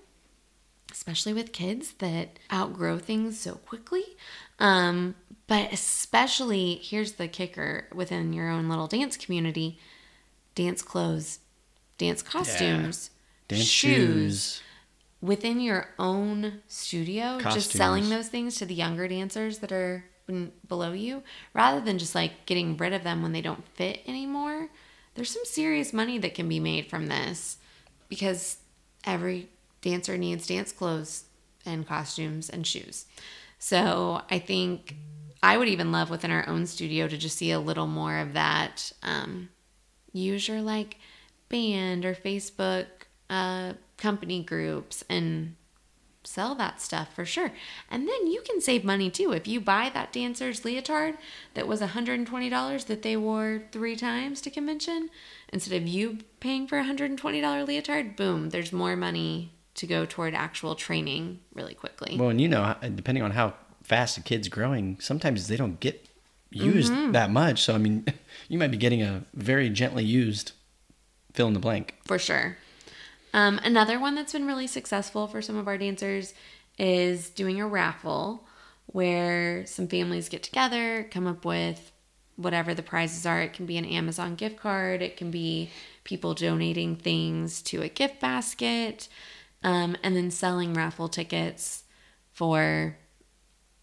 especially 0.92 1.33
with 1.33 1.52
kids 1.52 1.92
that 1.94 2.38
outgrow 2.52 2.98
things 2.98 3.40
so 3.40 3.55
quickly. 3.57 4.05
Um, 4.59 5.14
but 5.48 5.72
especially, 5.72 6.74
here's 6.83 7.12
the 7.12 7.26
kicker 7.28 7.88
within 7.94 8.33
your 8.33 8.48
own 8.48 8.68
little 8.68 8.87
dance 8.87 9.16
community 9.16 9.78
dance 10.55 10.83
clothes, 10.83 11.38
dance 11.98 12.22
costumes, 12.22 13.11
Dance 13.48 13.64
shoes. 13.64 14.62
within 15.20 15.61
your 15.61 15.88
own 15.98 16.61
studio, 16.68 17.38
just 17.55 17.70
selling 17.72 18.09
those 18.11 18.28
things 18.28 18.57
to 18.57 18.66
the 18.66 18.74
younger 18.74 19.09
dancers 19.09 19.59
that 19.59 19.72
are 19.72 20.05
below 20.68 20.92
you, 20.92 21.22
rather 21.55 21.81
than 21.81 21.98
just 21.98 22.14
like 22.14 22.46
getting 22.46 22.76
rid 22.76 22.92
of 22.92 23.02
them 23.02 23.22
when 23.22 23.33
they 23.33 23.40
don't 23.42 23.66
fit 23.74 24.00
anymore. 24.07 24.68
There's 25.14 25.31
some 25.31 25.44
serious 25.44 25.92
money 25.92 26.18
that 26.18 26.35
can 26.35 26.48
be 26.48 26.61
made 26.61 26.87
from 26.88 27.07
this 27.07 27.59
because 28.09 28.59
every 29.05 29.48
dancer 29.83 30.16
needs 30.16 30.47
dance 30.47 30.73
clothes 30.73 31.25
and 31.66 31.87
costumes 31.87 32.49
and 32.49 32.66
shoes. 32.66 33.07
So 33.59 34.23
I 34.31 34.38
think 34.38 34.97
I 35.42 35.57
would 35.57 35.68
even 35.68 35.92
love 35.92 36.11
within 36.11 36.31
our 36.31 36.49
own 36.49 36.66
studio 36.66 37.07
to 37.09 37.16
just 37.16 37.37
see 37.37 37.51
a 37.51 37.61
little 37.61 37.87
more 37.87 38.18
of 38.18 38.33
that. 38.33 38.92
Um, 39.03 39.51
use 40.12 40.49
your 40.49 40.62
like 40.62 40.97
band 41.49 42.05
or 42.05 42.14
Facebook 42.14 42.87
uh, 43.29 43.75
company 43.97 44.42
groups 44.42 45.05
and 45.09 45.57
sell 46.25 46.55
that 46.55 46.81
stuff 46.81 47.12
for 47.14 47.25
sure. 47.25 47.53
And 47.90 48.07
then 48.07 48.27
you 48.29 48.42
can 48.42 48.61
save 48.61 48.85
money 48.85 49.11
too. 49.11 49.33
If 49.33 49.49
you 49.49 49.61
buy 49.61 49.90
that 49.92 50.12
dancer's 50.12 50.64
leotard 50.64 51.18
that 51.55 51.66
was 51.66 51.81
$120 51.81 52.87
that 52.87 53.03
they 53.03 53.16
wore 53.16 53.62
three 53.73 53.97
times 53.97 54.40
to 54.42 54.51
convention, 54.51 55.11
instead 55.53 55.81
of 55.81 55.88
you 55.88 56.18
paying 56.40 56.66
for 56.66 56.79
a 56.79 56.85
$120 56.85 57.66
leotard, 57.66 58.16
boom, 58.16 58.51
there's 58.51 58.73
more 58.73 58.97
money 58.97 59.53
to 59.74 59.87
go 59.87 60.04
toward 60.04 60.35
actual 60.35 60.74
training 60.74 61.40
really 61.54 61.74
quickly. 61.74 62.16
Well, 62.18 62.28
and 62.28 62.40
you 62.40 62.48
know, 62.48 62.74
depending 62.94 63.22
on 63.22 63.32
how 63.32 63.54
fast 63.82 64.16
a 64.18 64.22
kid's 64.22 64.48
growing, 64.48 64.98
sometimes 65.00 65.48
they 65.48 65.56
don't 65.56 65.80
get 65.80 66.08
used 66.50 66.92
that 67.12 67.30
much. 67.30 67.62
So 67.62 67.74
I 67.74 67.78
mean, 67.78 68.04
you 68.48 68.58
might 68.58 68.70
be 68.70 68.76
getting 68.76 69.02
a 69.02 69.24
very 69.35 69.70
gently 69.70 70.04
used 70.04 70.52
fill 71.32 71.48
in 71.48 71.54
the 71.54 71.61
blank. 71.61 71.96
For 72.04 72.18
sure. 72.18 72.58
Um, 73.35 73.58
another 73.64 73.98
one 73.98 74.14
that's 74.14 74.32
been 74.32 74.46
really 74.46 74.66
successful 74.66 75.26
for 75.26 75.40
some 75.40 75.56
of 75.56 75.66
our 75.66 75.78
dancers 75.78 76.35
is 76.78 77.30
doing 77.30 77.61
a 77.61 77.66
raffle 77.66 78.46
where 78.87 79.64
some 79.66 79.88
families 79.88 80.28
get 80.28 80.42
together, 80.42 81.08
come 81.11 81.26
up 81.26 81.44
with 81.44 81.92
whatever 82.37 82.74
the 82.74 82.82
prizes 82.82 83.24
are. 83.24 83.40
It 83.40 83.54
can 83.54 83.64
be 83.64 83.78
an 83.78 83.85
Amazon 83.85 84.35
gift 84.35 84.56
card, 84.58 85.00
it 85.00 85.16
can 85.16 85.30
be 85.30 85.70
people 86.04 86.35
donating 86.35 86.96
things 86.96 87.62
to 87.62 87.82
a 87.82 87.88
gift 87.88 88.20
basket, 88.20 89.08
um, 89.62 89.96
and 90.03 90.16
then 90.16 90.31
selling 90.31 90.75
raffle 90.75 91.09
tickets 91.09 91.85
for 92.33 92.96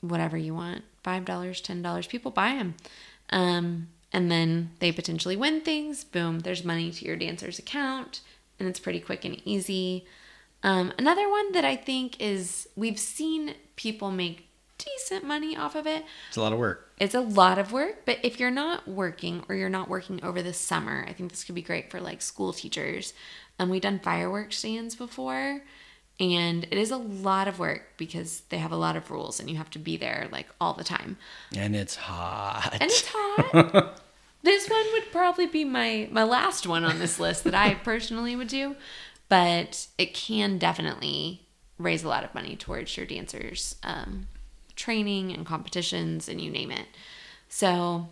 whatever 0.02 0.38
you 0.38 0.54
want 0.54 0.84
$5, 1.04 1.26
$10. 1.26 2.10
People 2.10 2.32
buy 2.32 2.50
them. 2.56 2.76
Um, 3.30 3.88
and 4.12 4.32
then 4.32 4.72
they 4.80 4.92
potentially 4.92 5.36
win 5.36 5.62
things. 5.62 6.04
Boom, 6.04 6.39
there's 6.39 6.63
money 6.63 6.92
to 6.92 7.06
your 7.06 7.15
dancer's 7.15 7.60
account, 7.60 8.22
and 8.60 8.68
it's 8.68 8.80
pretty 8.80 9.00
quick 9.00 9.24
and 9.24 9.42
easy. 9.46 10.06
Um, 10.63 10.92
another 10.98 11.30
one 11.30 11.52
that 11.54 11.63
I 11.63 11.76
think 11.76 12.20
is 12.20 12.68
we've 12.76 13.00
seen 13.00 13.54
people 13.76 14.12
make 14.12 14.48
decent 14.78 15.26
money 15.26 15.56
off 15.56 15.76
of 15.76 15.86
it. 15.86 16.06
It's 16.30 16.38
a 16.38 16.42
lot 16.42 16.54
of 16.54 16.60
work. 16.60 16.92
It's 17.00 17.15
a 17.15 17.22
lot 17.22 17.60
of 17.60 17.72
work, 17.72 18.06
but 18.06 18.18
if 18.24 18.39
you're 18.39 18.52
not 18.52 18.88
working 18.88 19.44
or 19.48 19.56
you're 19.56 19.70
not 19.70 19.89
working 19.89 20.24
over 20.24 20.42
the 20.42 20.54
summer, 20.54 21.06
I 21.08 21.13
think 21.13 21.32
this 21.32 21.44
could 21.44 21.56
be 21.56 21.62
great 21.62 21.92
for 21.92 22.02
like 22.02 22.22
school 22.22 22.52
teachers. 22.52 23.13
Um, 23.60 23.69
we've 23.69 23.82
done 23.82 24.00
fireworks 24.00 24.58
stands 24.58 24.95
before, 24.95 25.62
and 26.19 26.63
it 26.65 26.78
is 26.78 26.91
a 26.91 26.98
lot 26.98 27.48
of 27.48 27.60
work 27.60 27.93
because 27.98 28.41
they 28.50 28.58
have 28.58 28.72
a 28.72 28.78
lot 28.78 28.95
of 28.95 29.12
rules 29.12 29.39
and 29.39 29.50
you 29.50 29.58
have 29.58 29.69
to 29.72 29.80
be 29.80 29.98
there 29.98 30.28
like 30.32 30.48
all 30.60 30.74
the 30.74 30.84
time. 30.84 31.17
And 31.56 31.76
it's 31.76 31.95
hot. 31.95 32.69
And 32.74 32.84
it's 32.84 33.08
hot. 33.13 34.02
this 34.43 34.69
one 34.69 34.86
would 34.93 35.12
probably 35.12 35.45
be 35.45 35.63
my 35.63 36.08
my 36.12 36.24
last 36.24 36.65
one 36.65 36.84
on 36.84 37.00
this 37.00 37.19
list 37.19 37.43
that 37.43 37.56
I 37.56 37.74
personally 37.84 38.36
would 38.36 38.48
do, 38.48 38.76
but 39.28 39.88
it 39.98 40.13
can 40.13 40.58
definitely 40.58 41.45
raise 41.78 42.04
a 42.04 42.10
lot 42.10 42.24
of 42.24 42.34
money 42.36 42.56
towards 42.56 42.98
your 42.98 43.06
dancers' 43.06 43.76
um, 43.84 44.28
training 44.76 45.32
and 45.32 45.45
competitions 45.45 46.28
and 46.28 46.41
you 46.41 46.52
name 46.52 46.72
it. 46.72 46.88
So 47.48 48.10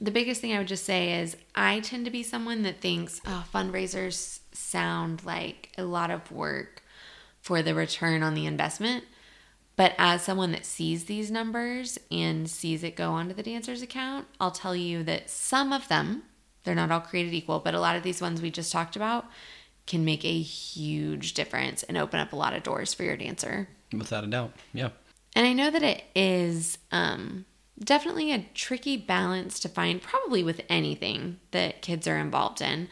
the 0.00 0.10
biggest 0.10 0.40
thing 0.40 0.54
I 0.54 0.58
would 0.58 0.68
just 0.68 0.84
say 0.84 1.20
is 1.20 1.36
I 1.54 1.80
tend 1.80 2.06
to 2.06 2.10
be 2.10 2.22
someone 2.22 2.62
that 2.62 2.80
thinks 2.80 3.20
oh, 3.26 3.44
fundraisers 3.52 4.40
sound 4.52 5.24
like 5.24 5.70
a 5.76 5.84
lot 5.84 6.10
of 6.10 6.32
work 6.32 6.82
for 7.42 7.62
the 7.62 7.74
return 7.74 8.22
on 8.22 8.34
the 8.34 8.46
investment. 8.46 9.04
But 9.76 9.94
as 9.98 10.22
someone 10.22 10.52
that 10.52 10.66
sees 10.66 11.04
these 11.04 11.30
numbers 11.30 11.98
and 12.10 12.48
sees 12.50 12.82
it 12.82 12.96
go 12.96 13.12
onto 13.12 13.34
the 13.34 13.42
dancer's 13.42 13.82
account, 13.82 14.26
I'll 14.38 14.50
tell 14.50 14.76
you 14.76 15.02
that 15.04 15.30
some 15.30 15.72
of 15.72 15.88
them, 15.88 16.24
they're 16.64 16.74
not 16.74 16.90
all 16.90 17.00
created 17.00 17.32
equal, 17.32 17.60
but 17.60 17.74
a 17.74 17.80
lot 17.80 17.96
of 17.96 18.02
these 18.02 18.20
ones 18.20 18.42
we 18.42 18.50
just 18.50 18.72
talked 18.72 18.96
about 18.96 19.26
can 19.86 20.04
make 20.04 20.24
a 20.24 20.40
huge 20.40 21.34
difference 21.34 21.82
and 21.82 21.96
open 21.96 22.20
up 22.20 22.32
a 22.32 22.36
lot 22.36 22.54
of 22.54 22.62
doors 22.62 22.92
for 22.92 23.04
your 23.04 23.16
dancer. 23.16 23.68
Without 23.92 24.24
a 24.24 24.26
doubt. 24.26 24.52
Yeah. 24.72 24.90
And 25.34 25.46
I 25.46 25.52
know 25.52 25.70
that 25.70 25.82
it 25.82 26.04
is 26.14 26.76
um, 26.92 27.46
definitely 27.82 28.32
a 28.32 28.46
tricky 28.54 28.96
balance 28.96 29.58
to 29.60 29.68
find, 29.68 30.02
probably 30.02 30.42
with 30.42 30.62
anything 30.68 31.38
that 31.50 31.82
kids 31.82 32.06
are 32.06 32.18
involved 32.18 32.60
in. 32.60 32.88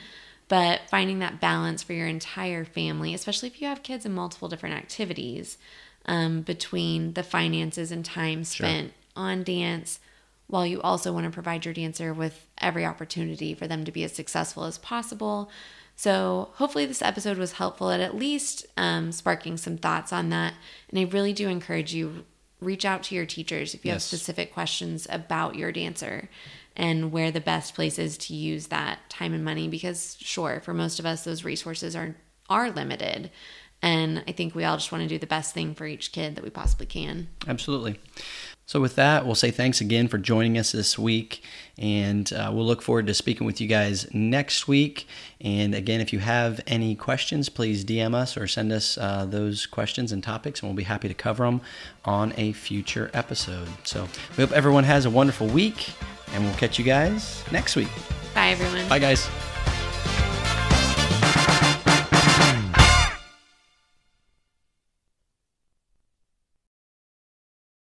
But 0.49 0.81
finding 0.89 1.19
that 1.19 1.41
balance 1.41 1.83
for 1.83 1.93
your 1.93 2.07
entire 2.07 2.65
family, 2.65 3.13
especially 3.13 3.49
if 3.49 3.61
you 3.61 3.69
have 3.69 3.83
kids 3.83 4.07
in 4.07 4.13
multiple 4.15 4.49
different 4.49 4.77
activities, 4.77 5.59
um, 6.07 6.41
between 6.41 7.13
the 7.13 7.23
finances 7.23 7.93
and 7.93 8.03
time 8.03 8.45
spent 8.45 8.89
sure. 8.89 8.95
on 9.15 9.43
dance, 9.43 10.01
while 10.47 10.67
you 10.67 10.81
also 10.81 11.13
want 11.13 11.27
to 11.27 11.31
provide 11.31 11.67
your 11.67 11.75
dancer 11.75 12.15
with 12.15 12.47
every 12.63 12.87
opportunity 12.87 13.53
for 13.53 13.67
them 13.67 13.85
to 13.85 13.93
be 13.93 14.05
as 14.05 14.15
successful 14.15 14.65
as 14.65 14.79
possible. 14.79 15.51
So, 15.95 16.51
hopefully, 16.55 16.87
this 16.87 17.03
episode 17.03 17.37
was 17.37 17.53
helpful 17.53 17.91
at 17.91 18.01
at 18.01 18.17
least 18.17 18.65
um, 18.79 19.13
sparking 19.13 19.59
some 19.59 19.77
thoughts 19.77 20.13
on 20.13 20.31
that. 20.31 20.55
And 20.89 20.99
I 20.99 21.03
really 21.03 21.35
do 21.35 21.49
encourage 21.49 21.93
you 21.93 22.25
reach 22.61 22.85
out 22.85 23.03
to 23.05 23.15
your 23.15 23.27
teachers 23.27 23.75
if 23.75 23.85
you 23.85 23.91
yes. 23.91 23.95
have 23.95 24.03
specific 24.03 24.53
questions 24.53 25.07
about 25.11 25.55
your 25.55 25.73
dancer 25.73 26.29
and 26.77 27.13
where 27.13 27.31
the 27.31 27.41
best 27.41 27.75
place 27.75 27.99
is 27.99 28.17
to 28.17 28.35
use 28.35 28.69
that 28.69 28.99
time 29.09 29.35
and 29.35 29.45
money 29.45 29.69
because 29.69 30.17
sure 30.21 30.61
for 30.61 30.75
most 30.75 30.99
of 30.99 31.07
us 31.07 31.25
those 31.25 31.45
resources 31.45 31.95
are 31.95 32.17
are 32.49 32.71
limited 32.71 33.31
and 33.83 34.23
i 34.27 34.33
think 34.33 34.55
we 34.55 34.65
all 34.65 34.77
just 34.77 34.93
want 34.93 35.03
to 35.03 35.09
do 35.09 35.19
the 35.19 35.27
best 35.27 35.55
thing 35.55 35.75
for 35.75 35.87
each 35.87 36.13
kid 36.13 36.35
that 36.37 36.45
we 36.45 36.51
possibly 36.51 36.87
can 36.87 37.29
absolutely 37.47 37.99
so, 38.69 38.83
with 38.83 38.97
that, 38.97 39.25
we'll 39.25 39.35
say 39.35 39.51
thanks 39.51 39.81
again 39.81 40.09
for 40.09 40.19
joining 40.19 40.59
us 40.59 40.73
this 40.73 40.99
week, 40.99 41.43
and 41.79 42.31
uh, 42.35 42.51
we'll 42.53 42.67
look 42.67 42.83
forward 42.83 43.07
to 43.07 43.15
speaking 43.15 43.47
with 43.47 43.63
you 43.63 43.67
guys 43.67 44.07
next 44.13 44.69
week. 44.69 45.07
And 45.41 45.75
again, 45.75 46.03
if 46.03 46.13
you 46.13 46.19
have 46.19 46.61
any 46.67 46.95
questions, 46.95 47.49
please 47.49 47.83
DM 47.83 48.15
us 48.15 48.37
or 48.37 48.47
send 48.47 48.71
us 48.71 48.99
uh, 48.99 49.25
those 49.25 49.65
questions 49.65 50.13
and 50.13 50.23
topics, 50.23 50.61
and 50.61 50.69
we'll 50.69 50.77
be 50.77 50.83
happy 50.83 51.09
to 51.09 51.15
cover 51.15 51.45
them 51.47 51.63
on 52.05 52.35
a 52.37 52.53
future 52.53 53.11
episode. 53.15 53.69
So, 53.85 54.07
we 54.37 54.45
hope 54.45 54.53
everyone 54.53 54.85
has 54.85 55.07
a 55.07 55.11
wonderful 55.11 55.47
week, 55.47 55.89
and 56.35 56.45
we'll 56.45 56.57
catch 56.57 56.79
you 56.79 56.85
guys 56.85 57.43
next 57.51 57.75
week. 57.75 57.89
Bye, 58.35 58.51
everyone. 58.51 58.87
Bye, 58.87 58.99
guys. 58.99 59.31